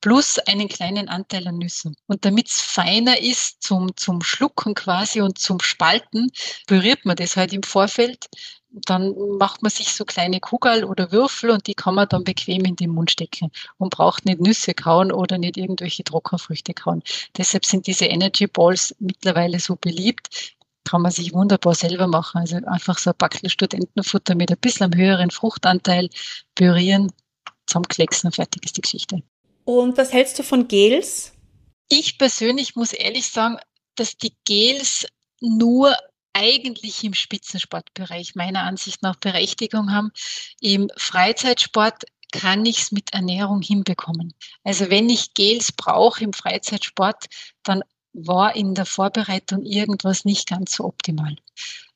plus 0.00 0.38
einen 0.40 0.68
kleinen 0.68 1.08
Anteil 1.08 1.46
an 1.48 1.58
Nüssen. 1.58 1.96
Und 2.06 2.24
damit 2.24 2.48
es 2.48 2.60
feiner 2.60 3.18
ist 3.20 3.62
zum, 3.62 3.96
zum 3.96 4.22
Schlucken 4.22 4.74
quasi 4.74 5.22
und 5.22 5.38
zum 5.38 5.60
Spalten, 5.60 6.30
püriert 6.66 7.04
man 7.04 7.16
das 7.16 7.36
halt 7.36 7.52
im 7.52 7.62
Vorfeld 7.62 8.26
dann 8.74 9.14
macht 9.38 9.62
man 9.62 9.70
sich 9.70 9.94
so 9.94 10.04
kleine 10.04 10.40
Kugel 10.40 10.84
oder 10.84 11.12
Würfel 11.12 11.50
und 11.50 11.66
die 11.66 11.74
kann 11.74 11.94
man 11.94 12.08
dann 12.08 12.24
bequem 12.24 12.64
in 12.64 12.76
den 12.76 12.90
Mund 12.90 13.10
stecken 13.10 13.50
und 13.78 13.90
braucht 13.90 14.24
nicht 14.24 14.40
Nüsse 14.40 14.74
kauen 14.74 15.12
oder 15.12 15.38
nicht 15.38 15.56
irgendwelche 15.56 16.02
Trockenfrüchte 16.02 16.74
kauen. 16.74 17.02
Deshalb 17.36 17.64
sind 17.64 17.86
diese 17.86 18.06
Energy 18.06 18.46
Balls 18.46 18.94
mittlerweile 18.98 19.60
so 19.60 19.76
beliebt. 19.76 20.54
Kann 20.84 21.02
man 21.02 21.12
sich 21.12 21.32
wunderbar 21.32 21.74
selber 21.74 22.08
machen. 22.08 22.40
Also 22.40 22.56
einfach 22.66 22.98
so 22.98 23.10
ein 23.10 23.16
Backel 23.16 23.48
Studentenfutter 23.48 24.34
mit 24.34 24.50
ein 24.50 24.58
bisschen 24.58 24.92
einem 24.92 25.00
höheren 25.00 25.30
Fruchtanteil 25.30 26.10
pürieren, 26.54 27.12
zusammenklecksen 27.66 28.28
und 28.28 28.34
fertig 28.34 28.64
ist 28.64 28.76
die 28.76 28.82
Geschichte. 28.82 29.22
Und 29.64 29.96
was 29.96 30.12
hältst 30.12 30.38
du 30.38 30.42
von 30.42 30.68
Gels? 30.68 31.32
Ich 31.88 32.18
persönlich 32.18 32.74
muss 32.74 32.92
ehrlich 32.92 33.28
sagen, 33.28 33.58
dass 33.94 34.16
die 34.16 34.34
Gels 34.44 35.06
nur 35.40 35.94
eigentlich 36.34 37.02
im 37.04 37.14
Spitzensportbereich 37.14 38.34
meiner 38.34 38.64
Ansicht 38.64 39.02
nach 39.02 39.16
Berechtigung 39.16 39.92
haben. 39.92 40.12
Im 40.60 40.90
Freizeitsport 40.96 42.04
kann 42.32 42.66
ich 42.66 42.78
es 42.78 42.92
mit 42.92 43.14
Ernährung 43.14 43.62
hinbekommen. 43.62 44.34
Also 44.64 44.90
wenn 44.90 45.08
ich 45.08 45.34
Gels 45.34 45.72
brauche 45.72 46.22
im 46.24 46.32
Freizeitsport, 46.32 47.26
dann 47.62 47.82
war 48.12 48.54
in 48.56 48.74
der 48.74 48.86
Vorbereitung 48.86 49.62
irgendwas 49.62 50.24
nicht 50.24 50.48
ganz 50.48 50.76
so 50.76 50.84
optimal. 50.84 51.36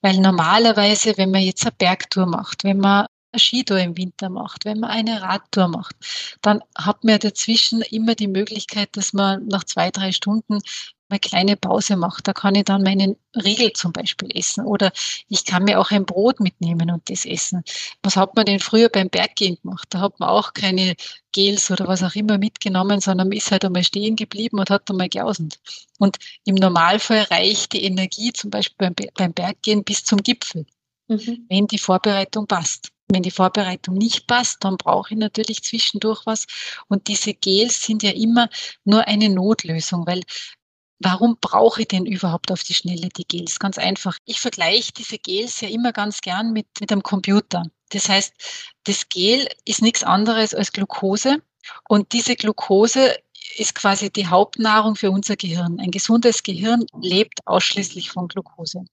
Weil 0.01 0.19
normalerweise, 0.19 1.17
wenn 1.17 1.31
man 1.31 1.43
jetzt 1.43 1.65
eine 1.65 1.73
Bergtour 1.73 2.27
macht, 2.27 2.65
wenn 2.65 2.79
man 2.79 3.07
eine 3.33 3.41
Skitour 3.41 3.79
im 3.79 3.97
Winter 3.97 4.29
macht, 4.29 4.65
wenn 4.65 4.81
man 4.81 4.91
eine 4.91 5.21
Radtour 5.23 5.69
macht, 5.69 5.97
dann 6.43 6.63
hat 6.77 7.05
man 7.05 7.19
dazwischen 7.19 7.83
immer 7.83 8.15
die 8.15 8.29
Möglichkeit, 8.29 8.97
dass 8.97 9.13
man 9.13 9.47
nach 9.47 9.65
zwei, 9.65 9.91
drei 9.91 10.13
Stunden 10.13 10.61
eine 11.09 11.21
kleine 11.21 11.57
Pause 11.57 11.97
mache. 11.97 12.23
Da 12.23 12.33
kann 12.33 12.55
ich 12.55 12.65
dann 12.65 12.83
meinen 12.83 13.17
Riegel 13.35 13.73
zum 13.73 13.93
Beispiel 13.93 14.29
essen 14.37 14.65
oder 14.65 14.93
ich 15.29 15.45
kann 15.45 15.65
mir 15.65 15.81
auch 15.81 15.91
ein 15.91 16.05
Brot 16.05 16.41
mitnehmen 16.41 16.91
und 16.91 17.09
das 17.11 17.25
essen. 17.25 17.63
Was 18.03 18.17
hat 18.17 18.37
man 18.37 18.47
denn 18.47 18.61
früher 18.61 18.89
beim 18.89 19.09
Berggehen 19.09 19.59
gemacht? 19.63 19.89
Da 19.91 20.01
hat 20.01 20.21
man 20.21 20.29
auch 20.29 20.53
keine 20.53 20.95
Gels 21.33 21.71
oder 21.71 21.87
was 21.87 22.03
auch 22.03 22.15
immer 22.15 22.39
mitgenommen, 22.39 23.01
sondern 23.01 23.29
man 23.29 23.39
ist 23.39 23.51
halt 23.51 23.65
einmal 23.65 23.85
stehen 23.85 24.17
geblieben 24.17 24.59
und 24.59 24.71
hat 24.71 24.91
einmal 24.91 25.09
geausend. 25.09 25.59
Und 25.99 26.19
im 26.45 26.55
Normalfall 26.55 27.23
reicht 27.31 27.73
die 27.73 27.85
Energie 27.85 28.33
zum 28.33 28.51
Beispiel 28.51 28.91
beim, 28.91 28.95
beim 29.15 29.33
Berggehen 29.33 29.85
bis 29.85 30.05
zum 30.05 30.23
Gipfel, 30.23 30.67
mhm. 31.09 31.47
wenn 31.49 31.67
die 31.67 31.79
Vorbereitung 31.79 32.47
passt. 32.47 32.91
Wenn 33.11 33.23
die 33.23 33.31
Vorbereitung 33.31 33.95
nicht 33.95 34.27
passt, 34.27 34.63
dann 34.65 34.77
brauche 34.77 35.15
ich 35.15 35.19
natürlich 35.19 35.63
zwischendurch 35.63 36.27
was. 36.27 36.47
Und 36.89 37.09
diese 37.09 37.33
Gels 37.33 37.83
sind 37.83 38.03
ja 38.03 38.11
immer 38.11 38.51
nur 38.85 39.09
eine 39.09 39.31
Notlösung, 39.31 40.07
weil 40.07 40.21
Warum 41.01 41.37
brauche 41.41 41.83
ich 41.83 41.89
denn 41.89 42.07
überhaupt 42.07 42.51
auf 42.51 42.63
die 42.63 42.75
Schnelle 42.75 43.09
die 43.09 43.25
Gels? 43.27 43.59
Ganz 43.59 43.79
einfach. 43.79 44.19
Ich 44.25 44.41
vergleiche 44.41 44.93
diese 44.93 45.19
Gels 45.19 45.61
ja 45.61 45.69
immer 45.69 45.93
ganz 45.93 46.21
gern 46.21 46.53
mit, 46.53 46.67
mit 46.81 46.91
einem 46.91 47.03
Computer. 47.03 47.65
Das 47.91 48.09
heißt, 48.09 48.35
das 48.85 49.09
Gel 49.09 49.49
ist 49.65 49.81
nichts 49.81 50.03
anderes 50.03 50.55
als 50.55 50.73
Glucose. 50.73 51.41
Und 51.89 52.13
diese 52.13 52.35
Glucose 52.35 53.17
ist 53.57 53.75
quasi 53.75 54.11
die 54.11 54.27
Hauptnahrung 54.27 54.97
für 54.97 55.11
unser 55.11 55.37
Gehirn. 55.37 55.79
Ein 55.81 55.91
gesundes 55.91 56.43
Gehirn 56.43 56.85
lebt 57.01 57.47
ausschließlich 57.47 58.11
von 58.11 58.29
Glucose. 58.29 58.85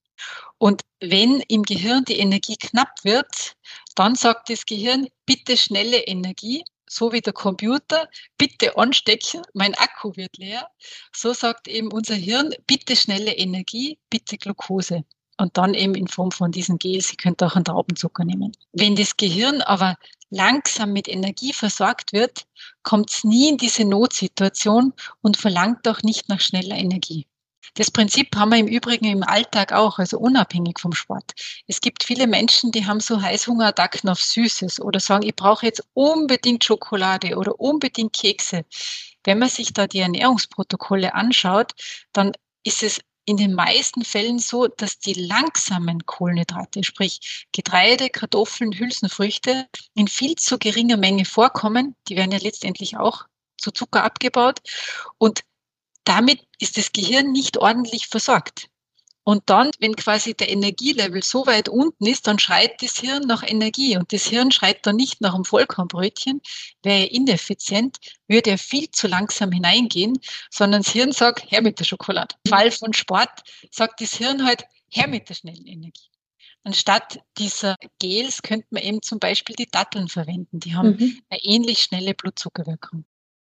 Und 0.58 0.82
wenn 1.00 1.40
im 1.48 1.62
Gehirn 1.62 2.04
die 2.04 2.18
Energie 2.18 2.56
knapp 2.56 2.92
wird, 3.02 3.54
dann 3.94 4.14
sagt 4.14 4.48
das 4.50 4.64
Gehirn, 4.64 5.08
bitte 5.26 5.56
schnelle 5.56 5.98
Energie, 5.98 6.64
so 6.88 7.12
wie 7.12 7.20
der 7.20 7.32
Computer, 7.32 8.08
bitte 8.38 8.76
anstecken, 8.76 9.42
mein 9.54 9.74
Akku 9.74 10.14
wird 10.16 10.38
leer. 10.38 10.68
So 11.14 11.32
sagt 11.32 11.68
eben 11.68 11.92
unser 11.92 12.14
Hirn, 12.14 12.54
bitte 12.66 12.96
schnelle 12.96 13.32
Energie, 13.32 13.98
bitte 14.10 14.38
Glucose. 14.38 15.04
Und 15.38 15.56
dann 15.58 15.74
eben 15.74 15.94
in 15.94 16.08
Form 16.08 16.30
von 16.30 16.50
diesen 16.50 16.78
Gels, 16.78 17.08
Sie 17.08 17.16
könnten 17.16 17.44
auch 17.44 17.56
einen 17.56 17.64
Traubenzucker 17.66 18.24
nehmen. 18.24 18.52
Wenn 18.72 18.96
das 18.96 19.16
Gehirn 19.16 19.60
aber 19.60 19.96
langsam 20.30 20.92
mit 20.92 21.08
Energie 21.08 21.52
versorgt 21.52 22.12
wird, 22.12 22.46
kommt 22.82 23.10
es 23.10 23.22
nie 23.22 23.50
in 23.50 23.58
diese 23.58 23.84
Notsituation 23.84 24.94
und 25.20 25.36
verlangt 25.36 25.86
auch 25.88 26.02
nicht 26.02 26.28
nach 26.28 26.40
schneller 26.40 26.76
Energie. 26.76 27.26
Das 27.74 27.90
Prinzip 27.90 28.34
haben 28.36 28.50
wir 28.50 28.58
im 28.58 28.66
Übrigen 28.66 29.06
im 29.06 29.22
Alltag 29.22 29.72
auch, 29.72 29.98
also 29.98 30.18
unabhängig 30.18 30.78
vom 30.78 30.92
Sport. 30.92 31.32
Es 31.66 31.80
gibt 31.80 32.04
viele 32.04 32.26
Menschen, 32.26 32.72
die 32.72 32.86
haben 32.86 33.00
so 33.00 33.20
Heißhungerattacken 33.20 34.08
auf 34.08 34.20
Süßes 34.20 34.80
oder 34.80 35.00
sagen, 35.00 35.26
ich 35.26 35.36
brauche 35.36 35.66
jetzt 35.66 35.82
unbedingt 35.94 36.64
Schokolade 36.64 37.36
oder 37.36 37.58
unbedingt 37.60 38.12
Kekse. 38.12 38.64
Wenn 39.24 39.38
man 39.38 39.48
sich 39.48 39.72
da 39.72 39.86
die 39.86 40.00
Ernährungsprotokolle 40.00 41.14
anschaut, 41.14 41.72
dann 42.12 42.32
ist 42.64 42.82
es 42.82 43.00
in 43.26 43.36
den 43.36 43.54
meisten 43.54 44.04
Fällen 44.04 44.38
so, 44.38 44.68
dass 44.68 45.00
die 45.00 45.14
langsamen 45.14 46.06
Kohlenhydrate, 46.06 46.84
sprich 46.84 47.46
Getreide, 47.52 48.08
Kartoffeln, 48.08 48.72
Hülsenfrüchte, 48.72 49.66
in 49.94 50.06
viel 50.06 50.36
zu 50.36 50.58
geringer 50.58 50.96
Menge 50.96 51.24
vorkommen. 51.24 51.96
Die 52.08 52.16
werden 52.16 52.30
ja 52.30 52.38
letztendlich 52.38 52.96
auch 52.96 53.24
zu 53.58 53.72
Zucker 53.72 54.04
abgebaut. 54.04 54.60
Und 55.18 55.42
damit 56.06 56.40
ist 56.58 56.78
das 56.78 56.92
Gehirn 56.92 57.32
nicht 57.32 57.58
ordentlich 57.58 58.06
versorgt. 58.06 58.68
Und 59.28 59.42
dann, 59.50 59.72
wenn 59.80 59.96
quasi 59.96 60.34
der 60.34 60.50
Energielevel 60.50 61.20
so 61.20 61.46
weit 61.48 61.68
unten 61.68 62.06
ist, 62.06 62.28
dann 62.28 62.38
schreit 62.38 62.80
das 62.80 62.98
Hirn 62.98 63.24
nach 63.26 63.42
Energie. 63.42 63.96
Und 63.96 64.12
das 64.12 64.24
Hirn 64.24 64.52
schreit 64.52 64.86
dann 64.86 64.94
nicht 64.94 65.20
nach 65.20 65.34
einem 65.34 65.44
Vollkornbrötchen, 65.44 66.40
wäre 66.84 67.06
ineffizient, 67.06 67.96
würde 68.28 68.50
er 68.50 68.58
viel 68.58 68.88
zu 68.92 69.08
langsam 69.08 69.50
hineingehen, 69.50 70.16
sondern 70.48 70.82
das 70.82 70.92
Hirn 70.92 71.10
sagt, 71.10 71.50
her 71.50 71.60
mit 71.60 71.80
der 71.80 71.84
Schokolade. 71.84 72.36
Im 72.44 72.50
Fall 72.50 72.70
von 72.70 72.92
Sport 72.92 73.42
sagt 73.72 74.00
das 74.00 74.14
Hirn 74.14 74.46
halt, 74.46 74.64
her 74.90 75.08
mit 75.08 75.28
der 75.28 75.34
schnellen 75.34 75.66
Energie. 75.66 76.08
Anstatt 76.62 77.18
dieser 77.36 77.74
Gels 77.98 78.42
könnte 78.42 78.68
man 78.70 78.84
eben 78.84 79.02
zum 79.02 79.18
Beispiel 79.18 79.56
die 79.56 79.68
Datteln 79.68 80.06
verwenden. 80.08 80.60
Die 80.60 80.76
haben 80.76 80.90
mhm. 80.90 81.20
eine 81.30 81.42
ähnlich 81.42 81.80
schnelle 81.80 82.14
Blutzuckerwirkung. 82.14 83.04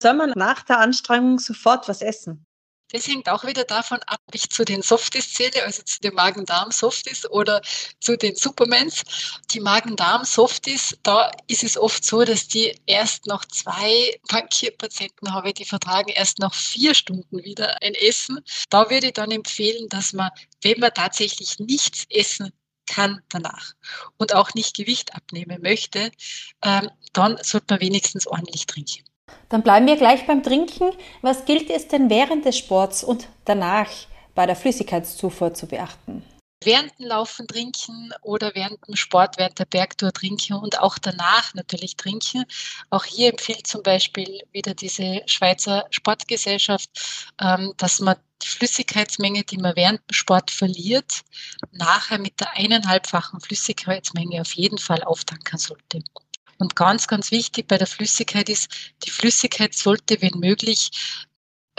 Soll 0.05 0.12
man 0.12 0.33
nach 0.37 0.61
der 0.64 0.81
Anstrengung 0.81 1.38
sofort 1.38 1.88
was 1.88 2.03
essen? 2.03 2.45
Das 2.93 3.09
hängt 3.09 3.27
auch 3.27 3.47
wieder 3.47 3.64
davon 3.64 4.01
ab, 4.07 4.19
ob 4.27 4.35
ich 4.35 4.51
zu 4.51 4.62
den 4.62 4.83
Softies 4.83 5.33
zähle, 5.33 5.64
also 5.64 5.83
zu 5.83 5.99
den 6.01 6.12
Magen-Darm-Softies 6.12 7.31
oder 7.31 7.62
zu 8.01 8.19
den 8.19 8.37
Supermans. 8.37 9.03
Die 9.53 9.61
Magen-Darm-Softies, 9.61 10.99
da 11.03 11.31
ist 11.47 11.64
es 11.64 11.79
oft 11.79 12.05
so, 12.05 12.23
dass 12.23 12.47
die 12.49 12.79
erst 12.85 13.27
nach 13.29 13.47
zwei 13.47 14.14
Bankierpatienten 14.29 15.33
habe, 15.33 15.55
die 15.55 15.64
vertragen 15.64 16.11
erst 16.11 16.38
nach 16.38 16.53
vier 16.53 16.95
Stunden 16.95 17.43
wieder 17.43 17.81
ein 17.83 17.95
Essen. 17.95 18.45
Da 18.69 18.90
würde 18.90 19.07
ich 19.07 19.14
dann 19.14 19.31
empfehlen, 19.31 19.88
dass 19.88 20.12
man, 20.12 20.29
wenn 20.61 20.81
man 20.81 20.93
tatsächlich 20.93 21.59
nichts 21.61 22.05
essen 22.11 22.53
kann 22.87 23.23
danach 23.31 23.73
und 24.19 24.35
auch 24.35 24.53
nicht 24.53 24.77
Gewicht 24.77 25.14
abnehmen 25.14 25.62
möchte, 25.62 26.11
ähm, 26.62 26.90
dann 27.14 27.38
sollte 27.43 27.73
man 27.73 27.81
wenigstens 27.81 28.27
ordentlich 28.27 28.67
trinken. 28.67 29.03
Dann 29.49 29.62
bleiben 29.62 29.87
wir 29.87 29.97
gleich 29.97 30.27
beim 30.27 30.42
Trinken. 30.42 30.90
Was 31.23 31.44
gilt 31.44 31.70
es 31.70 31.88
denn 31.88 32.11
während 32.11 32.44
des 32.44 32.59
Sports 32.59 33.05
und 33.05 33.29
danach 33.44 33.88
bei 34.35 34.47
der 34.47 34.57
Flüssigkeitszufuhr 34.57 35.55
zu 35.55 35.66
beachten? 35.66 36.25
Während 36.64 36.99
dem 36.99 37.09
Laufen 37.09 37.47
trinken 37.47 38.12
oder 38.23 38.55
während 38.55 38.79
dem 38.88 38.97
Sport, 38.97 39.37
während 39.37 39.59
der 39.59 39.66
Bergtour 39.66 40.12
trinken 40.12 40.55
und 40.55 40.81
auch 40.81 40.97
danach 40.99 41.53
natürlich 41.53 41.97
trinken. 41.97 42.44
Auch 42.88 43.05
hier 43.05 43.31
empfiehlt 43.31 43.66
zum 43.66 43.83
Beispiel 43.83 44.40
wieder 44.53 44.73
diese 44.73 45.20
Schweizer 45.27 45.87
Sportgesellschaft, 45.90 46.88
ähm, 47.38 47.75
dass 47.77 48.01
man 48.01 48.16
die 48.42 48.49
Flüssigkeitsmenge, 48.49 49.44
die 49.44 49.59
man 49.59 49.77
während 49.77 50.01
dem 50.09 50.14
Sport 50.14 50.51
verliert, 50.51 51.23
nachher 51.73 52.18
mit 52.18 52.40
der 52.40 52.53
eineinhalbfachen 52.55 53.40
Flüssigkeitsmenge 53.40 54.40
auf 54.40 54.53
jeden 54.55 54.79
Fall 54.79 55.03
auftanken 55.05 55.59
sollte. 55.59 56.03
Und 56.59 56.77
ganz, 56.77 57.07
ganz 57.07 57.31
wichtig 57.31 57.69
bei 57.69 57.79
der 57.79 57.87
Flüssigkeit 57.87 58.49
ist, 58.49 58.69
die 59.05 59.11
Flüssigkeit 59.11 59.75
sollte, 59.75 60.21
wenn 60.23 60.38
möglich, 60.38 60.90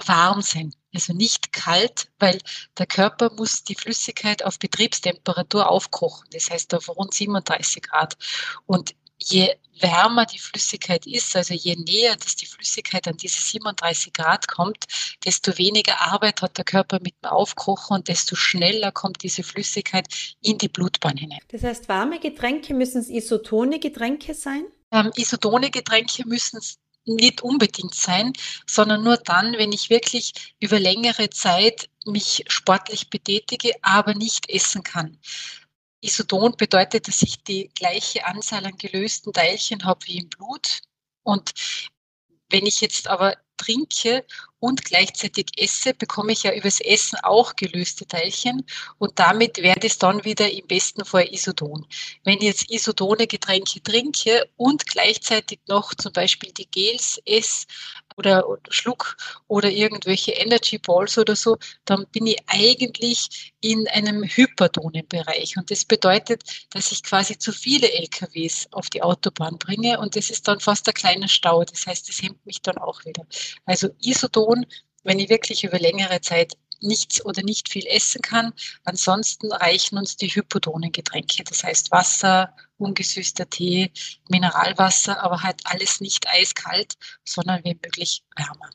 warm 0.04 0.42
sein. 0.42 0.74
Also 0.94 1.14
nicht 1.14 1.52
kalt, 1.52 2.10
weil 2.20 2.40
der 2.78 2.86
Körper 2.86 3.32
muss 3.34 3.64
die 3.64 3.76
Flüssigkeit 3.76 4.44
auf 4.44 4.60
Betriebstemperatur 4.60 5.70
aufkochen. 5.70 6.28
Das 6.32 6.50
heißt 6.50 6.74
auf 6.74 6.90
rund 6.90 7.14
37 7.14 7.82
Grad. 7.82 8.18
Und 8.66 8.96
je 9.18 9.56
wärmer 9.80 10.26
die 10.26 10.40
Flüssigkeit 10.40 11.06
ist, 11.06 11.36
also 11.36 11.54
je 11.54 11.76
näher, 11.76 12.16
dass 12.16 12.36
die 12.36 12.46
Flüssigkeit 12.46 13.08
an 13.08 13.18
diese 13.18 13.42
37 13.42 14.14
Grad 14.14 14.48
kommt, 14.48 14.86
desto 15.26 15.58
weniger 15.58 16.02
Arbeit 16.02 16.42
hat 16.42 16.58
der 16.58 16.66
Körper 16.66 17.00
mit 17.02 17.14
dem 17.22 17.30
Aufkochen 17.30 17.98
und 17.98 18.08
desto 18.08 18.36
schneller 18.36 18.92
kommt 18.92 19.24
diese 19.24 19.44
Flüssigkeit 19.44 20.08
in 20.42 20.58
die 20.58 20.70
Blutbahn 20.70 21.18
hinein. 21.18 21.40
Das 21.50 21.64
heißt, 21.64 21.90
warme 21.90 22.20
Getränke 22.20 22.74
müssen 22.74 23.02
es 23.02 23.10
isotone 23.10 23.80
Getränke 23.80 24.34
sein? 24.34 24.66
Ähm, 24.92 25.12
isotone 25.16 25.72
Getränke 25.72 26.26
müssen 26.26 26.58
es 26.58 26.78
nicht 27.06 27.42
unbedingt 27.42 27.94
sein, 27.94 28.34
sondern 28.66 29.04
nur 29.04 29.18
dann, 29.18 29.54
wenn 29.58 29.72
ich 29.72 29.90
wirklich 29.90 30.32
über 30.60 30.80
längere 30.80 31.30
Zeit 31.30 31.90
mich 32.06 32.44
sportlich 32.48 33.10
betätige, 33.10 33.74
aber 33.82 34.16
nicht 34.16 34.50
essen 34.50 34.84
kann. 34.84 35.20
Isoton 36.06 36.56
bedeutet, 36.56 37.08
dass 37.08 37.22
ich 37.22 37.44
die 37.44 37.72
gleiche 37.76 38.26
Anzahl 38.26 38.66
an 38.66 38.78
gelösten 38.78 39.34
Teilchen 39.34 39.84
habe 39.86 40.06
wie 40.06 40.20
im 40.20 40.30
Blut. 40.30 40.82
Und 41.24 41.54
wenn 42.50 42.66
ich 42.66 42.80
jetzt 42.82 43.08
aber 43.08 43.36
trinke 43.58 44.26
und 44.60 44.84
gleichzeitig 44.86 45.48
esse, 45.58 45.94
bekomme 45.94 46.34
ich 46.34 46.44
ja 46.44 46.54
übers 46.54 46.80
Essen 46.80 47.18
auch 47.24 47.56
gelöste 47.56 48.06
Teilchen 48.06 48.66
und 48.98 49.18
damit 49.18 49.58
werde 49.58 49.88
es 49.88 49.98
dann 49.98 50.24
wieder 50.26 50.52
im 50.52 50.68
besten 50.68 51.06
Fall 51.06 51.28
Isodon. 51.34 51.86
Wenn 52.24 52.38
ich 52.38 52.44
jetzt 52.44 52.70
isodone 52.70 53.28
Getränke 53.28 53.82
trinke 53.82 54.48
und 54.58 54.86
gleichzeitig 54.86 55.60
noch 55.68 55.94
zum 55.96 56.14
Beispiel 56.14 56.52
die 56.52 56.70
Gels 56.70 57.20
esse 57.26 57.66
oder, 58.18 58.46
Schluck 58.70 59.18
oder 59.48 59.70
irgendwelche 59.70 60.32
Energy 60.32 60.78
Balls 60.78 61.18
oder 61.18 61.36
so, 61.36 61.58
dann 61.86 62.06
bin 62.12 62.28
ich 62.28 62.38
eigentlich 62.48 63.54
in 63.62 63.88
einem 63.90 64.24
hypertonen 64.24 65.08
Bereich. 65.08 65.58
Und 65.58 65.72
das 65.72 65.86
bedeutet, 65.86 66.44
dass 66.72 66.92
ich 66.92 67.04
quasi 67.04 67.38
zu 67.38 67.52
viele 67.52 67.92
LKWs 67.92 68.68
auf 68.72 68.90
die 68.90 69.02
Autobahn 69.02 69.58
bringe 69.58 70.00
und 70.00 70.16
das 70.16 70.30
ist 70.30 70.48
dann 70.48 70.60
fast 70.60 70.88
ein 70.88 70.94
kleiner 70.94 71.28
Stau. 71.28 71.64
Das 71.64 71.86
heißt, 71.88 72.08
das 72.10 72.22
hemmt 72.22 72.46
mich 72.46 72.62
dann 72.62 72.78
auch 72.78 73.04
wieder. 73.06 73.26
Also 73.66 73.90
Isodon, 74.02 74.66
wenn 75.04 75.20
ich 75.20 75.30
wirklich 75.30 75.64
über 75.64 75.80
längere 75.80 76.22
Zeit 76.22 76.54
nichts 76.82 77.24
oder 77.26 77.44
nicht 77.44 77.70
viel 77.70 77.86
essen 77.88 78.22
kann. 78.22 78.54
Ansonsten 78.84 79.52
reichen 79.52 79.98
uns 79.98 80.18
die 80.18 80.28
hypotonen 80.28 80.92
Getränke, 80.92 81.44
das 81.44 81.64
heißt 81.64 81.92
Wasser, 81.92 82.56
ungesüßter 82.78 83.50
Tee, 83.50 83.92
Mineralwasser, 84.30 85.24
aber 85.24 85.44
halt 85.44 85.62
alles 85.66 86.02
nicht 86.02 86.28
eiskalt, 86.28 86.96
sondern 87.24 87.64
wie 87.64 87.78
möglich 87.82 88.24
wärmer. 88.36 88.70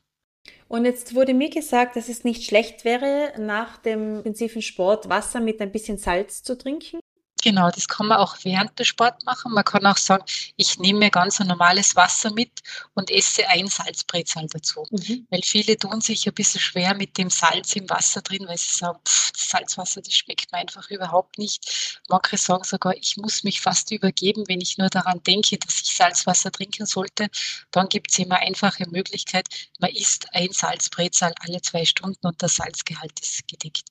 Und 0.71 0.85
jetzt 0.85 1.15
wurde 1.15 1.33
mir 1.33 1.49
gesagt, 1.49 1.97
dass 1.97 2.07
es 2.07 2.23
nicht 2.23 2.45
schlecht 2.45 2.85
wäre, 2.85 3.33
nach 3.37 3.75
dem 3.77 4.19
intensiven 4.19 4.61
Sport 4.61 5.09
Wasser 5.09 5.41
mit 5.41 5.59
ein 5.59 5.73
bisschen 5.73 5.97
Salz 5.97 6.43
zu 6.43 6.57
trinken. 6.57 7.00
Genau, 7.41 7.71
das 7.71 7.87
kann 7.87 8.07
man 8.07 8.19
auch 8.19 8.37
während 8.43 8.77
des 8.77 8.87
Sport 8.87 9.25
machen. 9.25 9.51
Man 9.53 9.63
kann 9.63 9.85
auch 9.85 9.97
sagen, 9.97 10.23
ich 10.57 10.77
nehme 10.77 11.09
ganz 11.09 11.41
ein 11.41 11.47
normales 11.47 11.95
Wasser 11.95 12.31
mit 12.31 12.51
und 12.93 13.09
esse 13.09 13.47
ein 13.47 13.67
Salzbrezel 13.67 14.47
dazu. 14.47 14.85
Mhm. 14.91 15.25
Weil 15.29 15.41
viele 15.43 15.77
tun 15.77 16.01
sich 16.01 16.27
ein 16.27 16.33
bisschen 16.33 16.61
schwer 16.61 16.93
mit 16.93 17.17
dem 17.17 17.29
Salz 17.29 17.75
im 17.75 17.89
Wasser 17.89 18.21
drin, 18.21 18.47
weil 18.47 18.57
sie 18.57 18.75
sagen, 18.77 18.99
pff, 19.07 19.31
das 19.31 19.49
Salzwasser, 19.49 20.01
das 20.01 20.13
schmeckt 20.13 20.51
mir 20.51 20.59
einfach 20.59 20.89
überhaupt 20.89 21.37
nicht. 21.37 21.99
Manche 22.09 22.37
sagen 22.37 22.63
sogar, 22.63 22.95
ich 22.95 23.17
muss 23.17 23.43
mich 23.43 23.61
fast 23.61 23.91
übergeben, 23.91 24.43
wenn 24.47 24.61
ich 24.61 24.77
nur 24.77 24.89
daran 24.89 25.21
denke, 25.23 25.57
dass 25.57 25.81
ich 25.81 25.95
Salzwasser 25.95 26.51
trinken 26.51 26.85
sollte. 26.85 27.29
Dann 27.71 27.89
gibt 27.89 28.11
es 28.11 28.19
immer 28.19 28.37
einfache 28.37 28.87
Möglichkeit, 28.89 29.47
man 29.79 29.89
isst 29.91 30.27
ein 30.33 30.51
Salzbrezel 30.51 31.33
alle 31.39 31.61
zwei 31.61 31.85
Stunden 31.85 32.27
und 32.27 32.41
der 32.41 32.49
Salzgehalt 32.49 33.19
ist 33.19 33.47
gedeckt. 33.47 33.85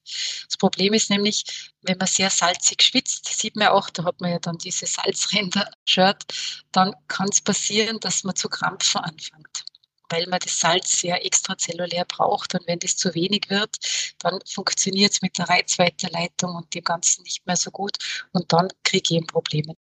Das 0.47 0.57
Problem 0.57 0.95
ist 0.95 1.11
nämlich, 1.11 1.45
wenn 1.83 1.99
man 1.99 2.07
sehr 2.07 2.31
salzig 2.31 2.83
schwitzt, 2.83 3.29
sieht 3.41 3.57
man 3.57 3.69
auch, 3.69 3.91
da 3.91 4.05
hat 4.05 4.21
man 4.21 4.31
ja 4.31 4.39
dann 4.39 4.59
diese 4.59 4.87
Salzränder-Shirt, 4.87 6.25
dann 6.73 6.95
kann 7.09 7.29
es 7.31 7.41
passieren, 7.41 7.99
dass 8.01 8.25
man 8.25 8.37
zu 8.37 8.49
krampfen 8.49 9.01
anfängt 9.01 9.65
weil 10.11 10.27
man 10.27 10.41
das 10.41 10.59
Salz 10.61 11.01
sehr 11.01 11.25
extrazellulär 11.25 12.05
braucht. 12.05 12.55
Und 12.55 12.67
wenn 12.67 12.79
das 12.79 12.97
zu 12.97 13.15
wenig 13.15 13.47
wird, 13.49 13.77
dann 14.19 14.41
funktioniert 14.45 15.13
es 15.13 15.23
mit 15.23 15.39
der 15.39 15.49
Reizweiterleitung 15.49 16.57
und 16.57 16.75
dem 16.75 16.85
Ganzen 16.85 17.23
nicht 17.23 17.47
mehr 17.47 17.57
so 17.57 17.71
gut. 17.71 17.97
Und 18.33 18.53
dann 18.53 18.69
kriege 18.85 19.05
ich 19.11 19.17
eben 19.17 19.27
Probleme. 19.27 19.75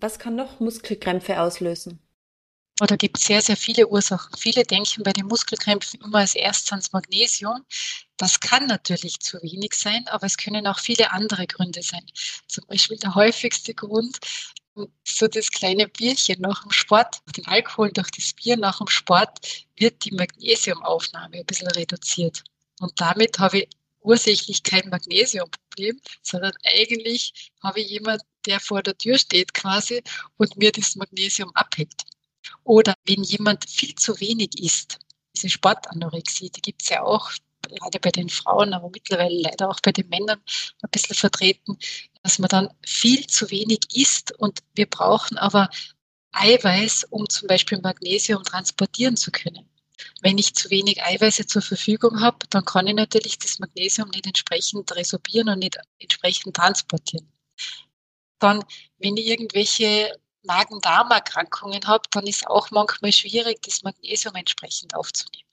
Was 0.00 0.18
kann 0.18 0.36
noch 0.36 0.60
Muskelkrämpfe 0.60 1.40
auslösen? 1.40 2.00
Oder 2.80 2.98
gibt 2.98 3.16
es 3.18 3.24
sehr, 3.24 3.40
sehr 3.40 3.56
viele 3.56 3.88
Ursachen. 3.88 4.36
Viele 4.36 4.62
denken 4.62 5.02
bei 5.02 5.12
den 5.12 5.26
Muskelkrämpfen 5.26 6.00
immer 6.02 6.18
als 6.18 6.34
erstes 6.34 6.72
ans 6.72 6.92
Magnesium. 6.92 7.64
Das 8.18 8.38
kann 8.38 8.66
natürlich 8.66 9.18
zu 9.20 9.38
wenig 9.42 9.72
sein, 9.74 10.06
aber 10.08 10.26
es 10.26 10.36
können 10.36 10.66
auch 10.66 10.78
viele 10.78 11.10
andere 11.10 11.46
Gründe 11.46 11.82
sein. 11.82 12.04
Zum 12.48 12.66
Beispiel 12.66 12.98
der 12.98 13.14
häufigste 13.14 13.72
Grund, 13.72 14.18
so 15.04 15.26
das 15.26 15.50
kleine 15.50 15.88
Bierchen 15.88 16.42
nach 16.42 16.62
dem 16.62 16.70
Sport, 16.70 17.22
den 17.34 17.46
Alkohol 17.46 17.92
durch 17.92 18.10
das 18.10 18.34
Bier 18.34 18.58
nach 18.58 18.78
dem 18.78 18.88
Sport, 18.88 19.66
wird 19.76 20.04
die 20.04 20.12
Magnesiumaufnahme 20.12 21.38
ein 21.38 21.46
bisschen 21.46 21.68
reduziert. 21.68 22.44
Und 22.80 22.92
damit 23.00 23.38
habe 23.38 23.60
ich 23.60 23.68
ursächlich 24.00 24.62
kein 24.62 24.88
Magnesiumproblem, 24.90 25.98
sondern 26.22 26.52
eigentlich 26.62 27.50
habe 27.62 27.80
ich 27.80 27.88
jemanden, 27.88 28.24
der 28.44 28.60
vor 28.60 28.82
der 28.82 28.98
Tür 28.98 29.18
steht 29.18 29.54
quasi 29.54 30.02
und 30.36 30.56
mir 30.58 30.72
das 30.72 30.94
Magnesium 30.94 31.50
abhängt. 31.54 32.04
Oder 32.64 32.94
wenn 33.04 33.22
jemand 33.22 33.68
viel 33.68 33.94
zu 33.94 34.18
wenig 34.20 34.58
isst, 34.62 34.98
diese 35.34 35.48
Sportanorexie, 35.48 36.50
die 36.50 36.62
gibt 36.62 36.82
es 36.82 36.88
ja 36.88 37.02
auch 37.02 37.30
gerade 37.62 37.98
bei 38.00 38.10
den 38.10 38.28
Frauen, 38.28 38.72
aber 38.72 38.90
mittlerweile 38.90 39.40
leider 39.40 39.68
auch 39.68 39.80
bei 39.80 39.92
den 39.92 40.08
Männern 40.08 40.40
ein 40.82 40.90
bisschen 40.90 41.16
vertreten, 41.16 41.78
dass 42.22 42.38
man 42.38 42.48
dann 42.48 42.68
viel 42.84 43.26
zu 43.26 43.50
wenig 43.50 43.80
isst 43.94 44.32
und 44.38 44.60
wir 44.74 44.86
brauchen 44.86 45.36
aber 45.38 45.68
Eiweiß, 46.32 47.04
um 47.10 47.28
zum 47.28 47.48
Beispiel 47.48 47.80
Magnesium 47.80 48.42
transportieren 48.42 49.16
zu 49.16 49.30
können. 49.30 49.68
Wenn 50.20 50.36
ich 50.36 50.54
zu 50.54 50.70
wenig 50.70 51.02
Eiweiße 51.02 51.46
zur 51.46 51.62
Verfügung 51.62 52.20
habe, 52.20 52.46
dann 52.50 52.64
kann 52.64 52.86
ich 52.86 52.94
natürlich 52.94 53.38
das 53.38 53.58
Magnesium 53.58 54.10
nicht 54.10 54.26
entsprechend 54.26 54.94
resorbieren 54.94 55.48
und 55.48 55.60
nicht 55.60 55.78
entsprechend 55.98 56.56
transportieren. 56.56 57.32
Dann, 58.38 58.62
wenn 58.98 59.16
ich 59.16 59.26
irgendwelche 59.26 60.12
Magen-Darm-Erkrankungen 60.46 61.86
habe, 61.86 62.04
dann 62.12 62.26
ist 62.26 62.46
auch 62.46 62.70
manchmal 62.70 63.12
schwierig, 63.12 63.62
das 63.62 63.82
Magnesium 63.82 64.34
entsprechend 64.36 64.94
aufzunehmen. 64.94 65.45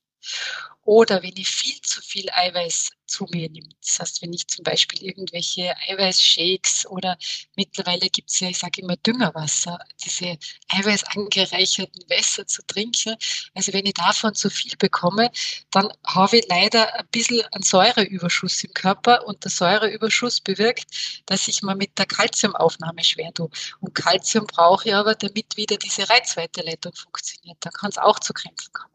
Oder 0.85 1.23
wenn 1.23 1.37
ich 1.37 1.47
viel 1.47 1.79
zu 1.81 2.01
viel 2.01 2.29
Eiweiß 2.29 2.91
zu 3.05 3.25
mir 3.31 3.49
nehme. 3.49 3.69
Das 3.85 3.99
heißt, 3.99 4.21
wenn 4.21 4.33
ich 4.33 4.47
zum 4.47 4.63
Beispiel 4.63 5.03
irgendwelche 5.03 5.73
Eiweißshakes 5.87 6.87
oder 6.87 7.17
mittlerweile 7.55 8.09
gibt 8.09 8.31
es 8.31 8.39
ja, 8.39 8.49
ich 8.49 8.57
sage 8.57 8.81
immer 8.81 8.97
Düngerwasser, 8.97 9.79
diese 10.03 10.37
eiweißangereicherten 10.69 12.09
Wässer 12.09 12.47
zu 12.47 12.65
trinken. 12.65 13.15
Also 13.53 13.71
wenn 13.71 13.85
ich 13.85 13.93
davon 13.93 14.33
zu 14.33 14.49
viel 14.49 14.75
bekomme, 14.77 15.31
dann 15.71 15.89
habe 16.05 16.37
ich 16.37 16.47
leider 16.49 16.93
ein 16.95 17.07
bisschen 17.11 17.45
einen 17.51 17.63
Säureüberschuss 17.63 18.63
im 18.63 18.73
Körper 18.73 19.25
und 19.27 19.43
der 19.43 19.51
Säureüberschuss 19.51 20.41
bewirkt, 20.41 20.85
dass 21.27 21.47
ich 21.47 21.61
mir 21.61 21.75
mit 21.75 21.97
der 21.97 22.07
Kalziumaufnahme 22.07 23.03
schwer 23.03 23.33
tue. 23.33 23.49
Und 23.79 23.95
Kalzium 23.95 24.47
brauche 24.47 24.89
ich 24.89 24.95
aber, 24.95 25.15
damit 25.15 25.55
wieder 25.55 25.77
diese 25.77 26.09
Reizweiterleitung 26.09 26.93
funktioniert. 26.93 27.57
Da 27.61 27.69
kann 27.69 27.89
es 27.89 27.97
auch 27.97 28.19
zu 28.19 28.33
Krämpfen 28.33 28.73
kommen. 28.73 28.92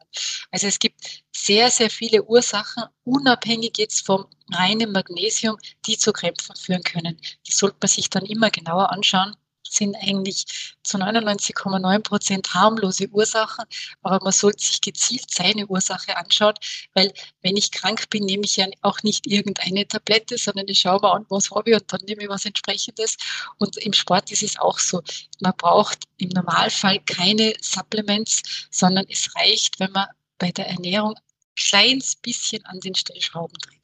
Also 0.51 0.66
es 0.66 0.79
gibt 0.79 1.25
sehr, 1.35 1.71
sehr 1.71 1.90
viele 1.90 2.25
Ursachen, 2.25 2.85
unabhängig 3.05 3.79
jetzt 3.79 4.07
vom 4.07 4.27
reinen 4.53 4.92
Magnesium, 4.92 5.57
die 5.87 5.99
zu 5.99 6.12
Krämpfen 6.12 6.57
führen 6.57 6.83
können. 6.83 7.21
Die 7.47 7.53
sollte 7.53 7.77
man 7.81 7.88
sich 7.88 8.11
dann 8.11 8.25
immer 8.25 8.51
genauer 8.51 8.90
anschauen 8.90 9.37
sind 9.70 9.96
eigentlich 9.96 10.46
zu 10.83 10.98
99,9 10.98 12.02
Prozent 12.02 12.54
harmlose 12.54 13.09
Ursachen, 13.09 13.64
aber 14.02 14.22
man 14.22 14.33
sollte 14.33 14.62
sich 14.62 14.81
gezielt 14.81 15.31
seine 15.31 15.66
Ursache 15.66 16.16
anschauen, 16.16 16.54
weil 16.94 17.12
wenn 17.42 17.57
ich 17.57 17.70
krank 17.70 18.09
bin, 18.11 18.24
nehme 18.24 18.44
ich 18.44 18.57
ja 18.57 18.66
auch 18.83 19.02
nicht 19.02 19.26
irgendeine 19.26 19.87
Tablette, 19.87 20.38
sondern 20.38 20.68
ich 20.68 20.81
schaue 20.81 21.00
mir 21.00 21.12
an, 21.12 21.26
was 21.28 21.50
habe 21.50 21.70
ich 21.70 21.76
und 21.76 21.92
dann 21.92 22.00
nehme 22.07 22.22
ich 22.22 22.28
was 22.28 22.44
entsprechendes. 22.44 23.16
Und 23.59 23.76
im 23.78 23.92
Sport 23.92 24.31
ist 24.33 24.42
es 24.42 24.59
auch 24.59 24.78
so. 24.78 25.02
Man 25.40 25.52
braucht 25.57 26.04
im 26.18 26.31
Normalfall 26.31 27.00
keine 27.00 27.54
Supplements, 27.61 28.68
sondern 28.70 29.07
es 29.09 29.35
reicht, 29.37 29.78
wenn 29.81 29.92
man 29.92 30.07
bei 30.38 30.50
der 30.50 30.68
Ernährung 30.68 31.14
ein 31.14 31.22
kleines 31.57 32.16
bisschen 32.16 32.64
an 32.66 32.81
den 32.81 32.94
Stellschrauben 32.94 33.57
dreht. 33.61 33.78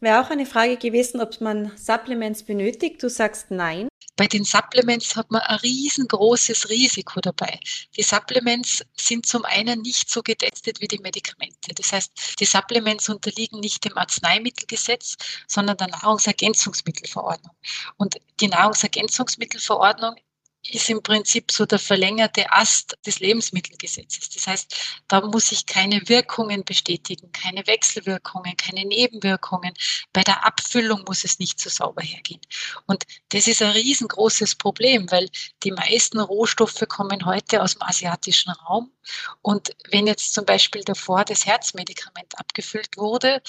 Wäre 0.00 0.20
auch 0.20 0.30
eine 0.30 0.46
Frage 0.46 0.76
gewesen, 0.76 1.20
ob 1.20 1.40
man 1.40 1.76
Supplements 1.76 2.42
benötigt. 2.42 3.02
Du 3.02 3.08
sagst 3.08 3.50
nein. 3.50 3.88
Bei 4.16 4.26
den 4.26 4.44
Supplements 4.44 5.14
hat 5.14 5.30
man 5.30 5.42
ein 5.42 5.58
riesengroßes 5.58 6.70
Risiko 6.70 7.20
dabei. 7.20 7.60
Die 7.96 8.02
Supplements 8.02 8.82
sind 8.96 9.26
zum 9.26 9.44
einen 9.44 9.82
nicht 9.82 10.10
so 10.10 10.22
getestet 10.22 10.80
wie 10.80 10.88
die 10.88 10.98
Medikamente. 10.98 11.74
Das 11.74 11.92
heißt, 11.92 12.40
die 12.40 12.46
Supplements 12.46 13.10
unterliegen 13.10 13.60
nicht 13.60 13.84
dem 13.84 13.96
Arzneimittelgesetz, 13.98 15.16
sondern 15.46 15.76
der 15.76 15.88
Nahrungsergänzungsmittelverordnung. 15.88 17.54
Und 17.98 18.16
die 18.40 18.48
Nahrungsergänzungsmittelverordnung 18.48 20.16
ist 20.70 20.88
im 20.90 21.02
Prinzip 21.02 21.50
so 21.50 21.66
der 21.66 21.78
verlängerte 21.78 22.50
Ast 22.50 22.96
des 23.04 23.20
Lebensmittelgesetzes. 23.20 24.30
Das 24.30 24.46
heißt, 24.46 24.76
da 25.08 25.20
muss 25.20 25.52
ich 25.52 25.66
keine 25.66 26.08
Wirkungen 26.08 26.64
bestätigen, 26.64 27.30
keine 27.32 27.66
Wechselwirkungen, 27.66 28.56
keine 28.56 28.84
Nebenwirkungen. 28.84 29.74
Bei 30.12 30.22
der 30.22 30.44
Abfüllung 30.46 31.04
muss 31.06 31.24
es 31.24 31.38
nicht 31.38 31.60
so 31.60 31.70
sauber 31.70 32.02
hergehen. 32.02 32.40
Und 32.86 33.04
das 33.30 33.46
ist 33.46 33.62
ein 33.62 33.70
riesengroßes 33.70 34.56
Problem, 34.56 35.10
weil 35.10 35.28
die 35.62 35.72
meisten 35.72 36.20
Rohstoffe 36.20 36.84
kommen 36.88 37.24
heute 37.24 37.62
aus 37.62 37.74
dem 37.74 37.82
asiatischen 37.82 38.50
Raum. 38.50 38.90
Und 39.42 39.70
wenn 39.90 40.06
jetzt 40.06 40.34
zum 40.34 40.44
Beispiel 40.44 40.82
davor 40.82 41.24
das 41.24 41.46
Herzmedikament 41.46 42.38
abgefüllt 42.38 42.96
wurde, 42.96 43.42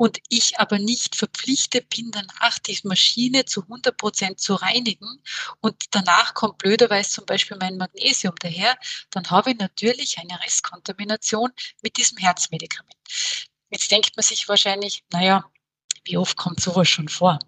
und 0.00 0.18
ich 0.30 0.58
aber 0.58 0.78
nicht 0.78 1.14
verpflichtet 1.14 1.90
bin, 1.90 2.10
danach 2.10 2.58
die 2.58 2.78
Maschine 2.84 3.44
zu 3.44 3.64
100 3.64 3.94
Prozent 3.98 4.40
zu 4.40 4.54
reinigen 4.54 5.22
und 5.60 5.76
danach 5.90 6.32
kommt 6.32 6.56
blöderweise 6.56 7.10
zum 7.10 7.26
Beispiel 7.26 7.58
mein 7.60 7.76
Magnesium 7.76 8.34
daher, 8.40 8.78
dann 9.10 9.28
habe 9.28 9.50
ich 9.50 9.58
natürlich 9.58 10.16
eine 10.16 10.42
Restkontamination 10.42 11.50
mit 11.82 11.98
diesem 11.98 12.16
Herzmedikament. 12.16 12.96
Jetzt 13.68 13.90
denkt 13.90 14.16
man 14.16 14.24
sich 14.24 14.48
wahrscheinlich, 14.48 15.04
naja, 15.12 15.44
wie 16.04 16.16
oft 16.16 16.38
kommt 16.38 16.60
sowas 16.60 16.88
schon 16.88 17.10
vor? 17.10 17.38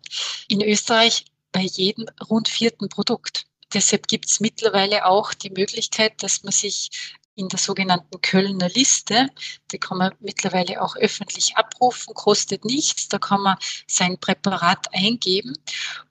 In 0.47 0.61
Österreich 0.61 1.25
bei 1.53 1.63
jedem 1.63 2.07
rund 2.29 2.51
vierten 2.51 2.91
Produkt. 2.91 3.47
Deshalb 3.73 4.09
gibt 4.09 4.29
es 4.29 4.41
mittlerweile 4.41 5.07
auch 5.07 5.33
die 5.33 5.49
Möglichkeit, 5.49 6.23
dass 6.23 6.43
man 6.43 6.53
sich 6.53 6.91
in 7.35 7.49
der 7.49 7.59
sogenannten 7.59 8.21
Kölner 8.21 8.69
Liste. 8.71 9.29
Die 9.71 9.79
kann 9.79 9.99
man 9.99 10.15
mittlerweile 10.21 10.83
auch 10.83 10.97
öffentlich 10.97 11.57
abrufen, 11.57 12.15
kostet 12.15 12.65
nichts. 12.65 13.09
Da 13.09 13.19
kann 13.19 13.43
man 13.43 13.57
sein 13.87 14.19
Präparat 14.19 14.93
eingeben. 14.93 15.57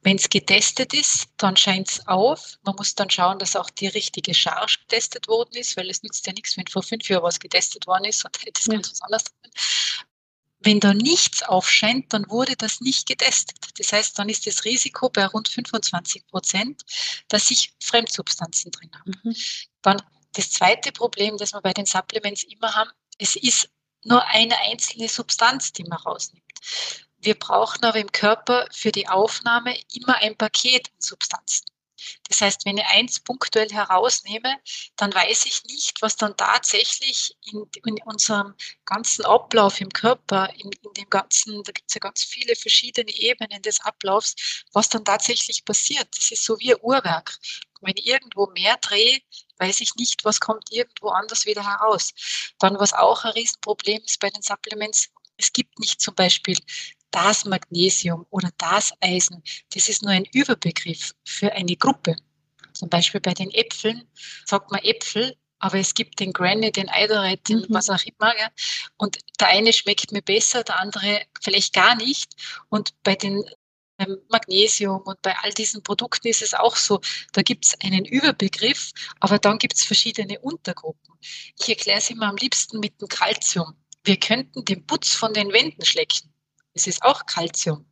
Wenn 0.01 0.17
es 0.17 0.29
getestet 0.29 0.93
ist, 0.93 1.29
dann 1.37 1.55
scheint 1.55 1.89
es 1.89 2.07
auf. 2.07 2.57
Man 2.63 2.75
muss 2.75 2.95
dann 2.95 3.09
schauen, 3.09 3.39
dass 3.39 3.55
auch 3.55 3.69
die 3.69 3.87
richtige 3.87 4.33
Charge 4.33 4.77
getestet 4.81 5.27
worden 5.27 5.55
ist, 5.55 5.77
weil 5.77 5.89
es 5.89 6.01
nützt 6.03 6.25
ja 6.25 6.33
nichts, 6.33 6.57
wenn 6.57 6.67
vor 6.67 6.83
fünf 6.83 7.07
Jahren 7.07 7.23
was 7.23 7.39
getestet 7.39 7.85
worden 7.87 8.05
ist 8.05 8.25
und 8.25 8.37
hätte 8.43 8.59
es 8.59 8.65
ja. 8.65 8.73
ganz 8.73 8.91
was 8.91 9.01
anderes 9.01 9.23
drin. 9.25 9.51
Wenn 10.63 10.79
da 10.79 10.93
nichts 10.93 11.41
aufscheint, 11.41 12.13
dann 12.13 12.29
wurde 12.29 12.55
das 12.55 12.81
nicht 12.81 13.07
getestet. 13.07 13.57
Das 13.79 13.93
heißt, 13.93 14.17
dann 14.19 14.29
ist 14.29 14.45
das 14.45 14.63
Risiko 14.63 15.09
bei 15.09 15.25
rund 15.25 15.47
25 15.47 16.27
Prozent, 16.27 16.83
dass 17.29 17.49
ich 17.49 17.73
Fremdsubstanzen 17.81 18.71
drin 18.71 18.91
habe. 18.93 19.11
Mhm. 19.23 19.35
Dann 19.81 20.01
das 20.33 20.51
zweite 20.51 20.91
Problem, 20.91 21.37
das 21.37 21.53
wir 21.53 21.61
bei 21.61 21.73
den 21.73 21.85
Supplements 21.85 22.43
immer 22.43 22.73
haben, 22.73 22.91
es 23.17 23.35
ist 23.35 23.69
nur 24.03 24.25
eine 24.27 24.57
einzelne 24.61 25.07
Substanz, 25.07 25.73
die 25.73 25.83
man 25.83 25.99
rausnimmt. 25.99 26.43
Wir 27.19 27.35
brauchen 27.35 27.83
aber 27.83 27.99
im 27.99 28.11
Körper 28.11 28.67
für 28.71 28.91
die 28.91 29.07
Aufnahme 29.07 29.77
immer 29.93 30.15
ein 30.17 30.35
Paket 30.35 30.89
an 30.89 31.01
Substanzen. 31.01 31.65
Das 32.27 32.41
heißt, 32.41 32.65
wenn 32.65 32.77
ich 32.77 32.85
eins 32.85 33.19
punktuell 33.19 33.69
herausnehme, 33.69 34.57
dann 34.95 35.13
weiß 35.13 35.45
ich 35.45 35.63
nicht, 35.65 36.01
was 36.01 36.15
dann 36.15 36.35
tatsächlich 36.35 37.35
in, 37.43 37.69
in 37.85 38.01
unserem 38.05 38.55
ganzen 38.85 39.25
Ablauf 39.25 39.79
im 39.81 39.89
Körper, 39.89 40.49
in, 40.55 40.71
in 40.71 40.93
dem 40.93 41.09
ganzen, 41.09 41.63
da 41.63 41.71
gibt 41.71 41.89
es 41.89 41.95
ja 41.95 41.99
ganz 41.99 42.23
viele 42.23 42.55
verschiedene 42.55 43.11
Ebenen 43.11 43.61
des 43.61 43.81
Ablaufs, 43.81 44.63
was 44.73 44.89
dann 44.89 45.05
tatsächlich 45.05 45.63
passiert. 45.63 46.07
Das 46.17 46.31
ist 46.31 46.43
so 46.43 46.57
wie 46.59 46.73
ein 46.73 46.81
Uhrwerk. 46.81 47.37
Wenn 47.81 47.97
ich 47.97 48.07
irgendwo 48.07 48.47
mehr 48.47 48.77
drehe, 48.77 49.19
weiß 49.61 49.81
ich 49.81 49.95
nicht, 49.95 50.25
was 50.25 50.39
kommt 50.39 50.71
irgendwo 50.71 51.09
anders 51.09 51.45
wieder 51.45 51.63
heraus. 51.63 52.13
Dann, 52.59 52.79
was 52.79 52.93
auch 52.93 53.23
ein 53.23 53.31
Riesenproblem 53.31 54.01
ist 54.03 54.19
bei 54.19 54.29
den 54.29 54.41
Supplements, 54.41 55.09
es 55.37 55.53
gibt 55.53 55.79
nicht 55.79 56.01
zum 56.01 56.15
Beispiel 56.15 56.57
das 57.11 57.45
Magnesium 57.45 58.25
oder 58.29 58.49
das 58.57 58.91
Eisen. 59.01 59.43
Das 59.73 59.87
ist 59.89 60.01
nur 60.01 60.11
ein 60.11 60.25
Überbegriff 60.33 61.13
für 61.25 61.51
eine 61.53 61.75
Gruppe. 61.75 62.15
Zum 62.73 62.89
Beispiel 62.89 63.21
bei 63.21 63.33
den 63.33 63.51
Äpfeln 63.51 64.07
sagt 64.45 64.71
man 64.71 64.81
Äpfel, 64.83 65.35
aber 65.59 65.77
es 65.77 65.93
gibt 65.93 66.19
den 66.19 66.33
Granny, 66.33 66.71
den 66.71 66.89
Eidereit, 66.89 67.47
den 67.47 67.59
mhm. 67.59 67.67
was 67.69 67.89
auch 67.89 68.03
immer. 68.03 68.37
Ja. 68.37 68.49
Und 68.97 69.19
der 69.39 69.49
eine 69.49 69.73
schmeckt 69.73 70.11
mir 70.11 70.23
besser, 70.23 70.63
der 70.63 70.79
andere 70.79 71.21
vielleicht 71.41 71.73
gar 71.73 71.95
nicht. 71.95 72.33
Und 72.69 72.93
bei 73.03 73.15
den 73.15 73.43
ähm, 74.01 74.17
Magnesium 74.29 75.01
und 75.01 75.21
bei 75.21 75.35
all 75.41 75.51
diesen 75.51 75.83
Produkten 75.83 76.27
ist 76.27 76.41
es 76.41 76.53
auch 76.53 76.75
so, 76.75 76.99
da 77.33 77.41
gibt 77.41 77.65
es 77.65 77.75
einen 77.81 78.05
Überbegriff, 78.05 78.91
aber 79.19 79.39
dann 79.39 79.57
gibt 79.57 79.75
es 79.75 79.83
verschiedene 79.83 80.39
Untergruppen. 80.39 81.15
Ich 81.59 81.69
erkläre 81.69 81.99
es 81.99 82.09
immer 82.09 82.27
am 82.27 82.35
liebsten 82.35 82.79
mit 82.79 82.99
dem 82.99 83.07
Calcium. 83.07 83.75
Wir 84.03 84.17
könnten 84.17 84.65
den 84.65 84.85
Putz 84.85 85.13
von 85.13 85.33
den 85.33 85.51
Wänden 85.53 85.85
schlecken. 85.85 86.33
Es 86.73 86.87
ist 86.87 87.03
auch 87.03 87.25
Calcium. 87.25 87.85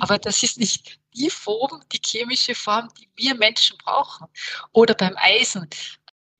Aber 0.00 0.18
das 0.18 0.42
ist 0.42 0.58
nicht 0.58 0.98
die 1.14 1.30
Form, 1.30 1.82
die 1.92 2.00
chemische 2.04 2.54
Form, 2.54 2.88
die 2.98 3.08
wir 3.16 3.34
Menschen 3.34 3.76
brauchen. 3.78 4.26
Oder 4.72 4.94
beim 4.94 5.14
Eisen 5.16 5.68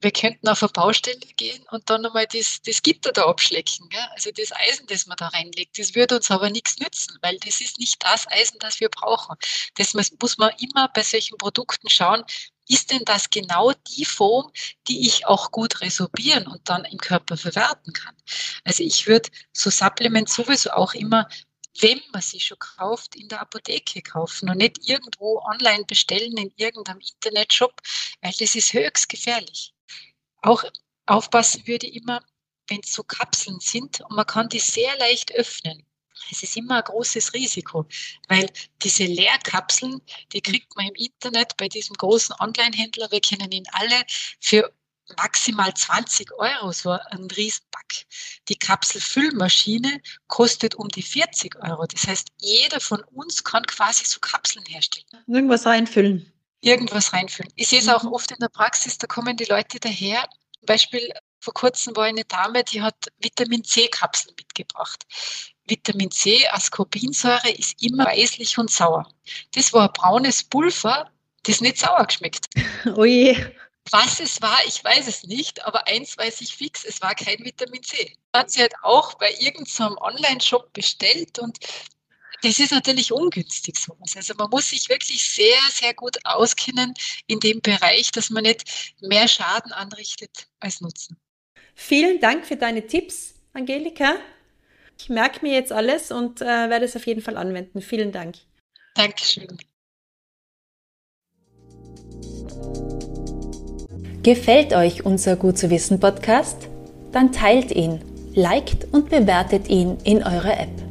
wir 0.00 0.10
könnten 0.10 0.48
auf 0.48 0.62
eine 0.62 0.72
Baustelle 0.72 1.18
gehen 1.36 1.64
und 1.70 1.88
dann 1.90 2.02
nochmal 2.02 2.26
das, 2.26 2.60
das 2.62 2.82
Gitter 2.82 3.12
da 3.12 3.26
abschlecken. 3.26 3.88
Gell? 3.88 4.06
Also 4.14 4.30
das 4.32 4.52
Eisen, 4.52 4.86
das 4.86 5.06
man 5.06 5.16
da 5.16 5.28
reinlegt, 5.28 5.78
das 5.78 5.94
würde 5.94 6.16
uns 6.16 6.30
aber 6.30 6.50
nichts 6.50 6.78
nützen, 6.78 7.18
weil 7.22 7.38
das 7.38 7.60
ist 7.60 7.78
nicht 7.78 8.02
das 8.02 8.26
Eisen, 8.28 8.58
das 8.60 8.80
wir 8.80 8.88
brauchen. 8.88 9.36
Das 9.76 9.94
muss 9.94 10.38
man 10.38 10.52
immer 10.58 10.88
bei 10.88 11.02
solchen 11.02 11.36
Produkten 11.38 11.88
schauen, 11.90 12.24
ist 12.68 12.92
denn 12.92 13.04
das 13.04 13.30
genau 13.30 13.72
die 13.88 14.04
Form, 14.04 14.52
die 14.86 15.06
ich 15.08 15.26
auch 15.26 15.50
gut 15.50 15.80
resorbieren 15.80 16.46
und 16.46 16.68
dann 16.68 16.84
im 16.84 16.98
Körper 16.98 17.36
verwerten 17.36 17.92
kann? 17.92 18.16
Also 18.64 18.84
ich 18.84 19.06
würde 19.06 19.28
so 19.52 19.70
Supplements 19.70 20.34
sowieso 20.34 20.70
auch 20.70 20.94
immer 20.94 21.28
wenn 21.80 22.00
man 22.12 22.20
sie 22.20 22.40
schon 22.40 22.58
kauft, 22.58 23.16
in 23.16 23.28
der 23.28 23.40
Apotheke 23.40 24.02
kaufen 24.02 24.50
und 24.50 24.58
nicht 24.58 24.88
irgendwo 24.88 25.40
online 25.40 25.84
bestellen 25.84 26.36
in 26.36 26.52
irgendeinem 26.56 27.00
Internetshop, 27.00 27.80
weil 28.20 28.32
das 28.38 28.54
ist 28.54 28.72
höchst 28.72 29.08
gefährlich. 29.08 29.72
Auch 30.42 30.64
aufpassen 31.06 31.66
würde 31.66 31.86
ich 31.86 31.96
immer, 31.96 32.22
wenn 32.68 32.80
es 32.82 32.92
so 32.92 33.02
Kapseln 33.02 33.58
sind 33.60 34.00
und 34.00 34.16
man 34.16 34.26
kann 34.26 34.48
die 34.48 34.58
sehr 34.58 34.96
leicht 34.98 35.32
öffnen. 35.32 35.84
Es 36.30 36.42
ist 36.42 36.56
immer 36.56 36.76
ein 36.76 36.84
großes 36.84 37.34
Risiko, 37.34 37.86
weil 38.28 38.48
diese 38.82 39.04
Leerkapseln, 39.04 40.00
die 40.32 40.40
kriegt 40.40 40.76
man 40.76 40.88
im 40.88 40.94
Internet 40.94 41.56
bei 41.56 41.68
diesem 41.68 41.96
großen 41.96 42.34
Online-Händler, 42.38 43.10
wir 43.10 43.20
kennen 43.20 43.50
ihn 43.50 43.66
alle, 43.72 44.04
für 44.38 44.72
maximal 45.16 45.74
20 45.74 46.32
Euro, 46.32 46.72
so 46.72 46.90
ein 46.90 47.24
Riesenpack. 47.24 48.06
Die 48.48 48.56
Kapselfüllmaschine 48.56 50.00
kostet 50.28 50.76
um 50.76 50.88
die 50.88 51.02
40 51.02 51.56
Euro. 51.56 51.86
Das 51.86 52.06
heißt, 52.06 52.28
jeder 52.38 52.80
von 52.80 53.02
uns 53.12 53.42
kann 53.42 53.64
quasi 53.64 54.04
so 54.04 54.20
Kapseln 54.20 54.64
herstellen. 54.66 55.06
Irgendwas 55.26 55.66
reinfüllen 55.66 56.32
irgendwas 56.60 57.12
reinfüllen. 57.12 57.52
Ich 57.56 57.68
sehe 57.68 57.80
es 57.80 57.88
auch 57.88 58.02
mhm. 58.02 58.12
oft 58.12 58.30
in 58.30 58.38
der 58.40 58.48
Praxis, 58.48 58.98
da 58.98 59.06
kommen 59.06 59.36
die 59.36 59.44
Leute 59.44 59.80
daher. 59.80 60.28
Zum 60.58 60.66
Beispiel 60.66 61.12
vor 61.40 61.54
kurzem 61.54 61.96
war 61.96 62.04
eine 62.04 62.24
Dame, 62.24 62.62
die 62.64 62.82
hat 62.82 62.96
Vitamin 63.18 63.64
C-Kapseln 63.64 64.34
mitgebracht. 64.36 65.06
Vitamin 65.66 66.10
C, 66.10 66.46
Ascorbinsäure, 66.48 67.50
ist 67.50 67.82
immer 67.82 68.06
weißlich 68.06 68.58
und 68.58 68.70
sauer. 68.70 69.08
Das 69.54 69.72
war 69.72 69.88
ein 69.88 69.92
braunes 69.92 70.42
Pulver, 70.42 71.10
das 71.44 71.60
nicht 71.60 71.78
sauer 71.78 72.04
geschmeckt. 72.04 72.46
Oje. 72.96 73.54
Was 73.90 74.20
es 74.20 74.40
war, 74.42 74.58
ich 74.66 74.84
weiß 74.84 75.08
es 75.08 75.24
nicht, 75.24 75.64
aber 75.64 75.88
eins 75.88 76.16
weiß 76.16 76.42
ich 76.42 76.54
fix, 76.54 76.84
es 76.84 77.00
war 77.00 77.14
kein 77.14 77.38
Vitamin 77.38 77.82
C. 77.82 78.14
Hat 78.34 78.50
sie 78.50 78.60
halt 78.60 78.74
auch 78.82 79.14
bei 79.14 79.32
irgendeinem 79.40 79.96
Online-Shop 79.96 80.72
bestellt 80.72 81.38
und 81.38 81.58
das 82.42 82.58
ist 82.58 82.72
natürlich 82.72 83.12
ungünstig 83.12 83.78
sowas. 83.78 84.16
Also 84.16 84.34
man 84.34 84.50
muss 84.50 84.70
sich 84.70 84.88
wirklich 84.88 85.22
sehr, 85.22 85.58
sehr 85.72 85.94
gut 85.94 86.18
auskennen 86.24 86.94
in 87.26 87.40
dem 87.40 87.60
Bereich, 87.60 88.10
dass 88.12 88.30
man 88.30 88.44
nicht 88.44 88.94
mehr 89.00 89.28
Schaden 89.28 89.72
anrichtet 89.72 90.48
als 90.58 90.80
Nutzen. 90.80 91.16
Vielen 91.74 92.20
Dank 92.20 92.46
für 92.46 92.56
deine 92.56 92.86
Tipps, 92.86 93.34
Angelika. 93.52 94.16
Ich 94.98 95.08
merke 95.08 95.40
mir 95.42 95.54
jetzt 95.54 95.72
alles 95.72 96.10
und 96.10 96.40
äh, 96.40 96.44
werde 96.44 96.84
es 96.84 96.96
auf 96.96 97.06
jeden 97.06 97.22
Fall 97.22 97.36
anwenden. 97.36 97.80
Vielen 97.80 98.12
Dank. 98.12 98.36
Dankeschön. 98.94 99.58
Gefällt 104.22 104.74
euch 104.74 105.06
unser 105.06 105.36
Gut 105.36 105.56
zu 105.56 105.70
wissen 105.70 105.98
Podcast? 105.98 106.68
Dann 107.12 107.32
teilt 107.32 107.70
ihn, 107.70 108.02
liked 108.34 108.92
und 108.92 109.08
bewertet 109.08 109.68
ihn 109.68 109.96
in 110.04 110.22
eurer 110.22 110.60
App. 110.60 110.89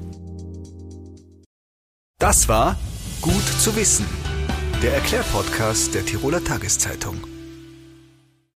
Das 2.20 2.50
war 2.50 2.76
Gut 3.22 3.46
zu 3.62 3.78
wissen, 3.78 4.06
der 4.84 4.94
Erklärpodcast 4.96 5.96
der 5.96 6.06
Tiroler 6.06 6.44
Tageszeitung. 6.44 7.16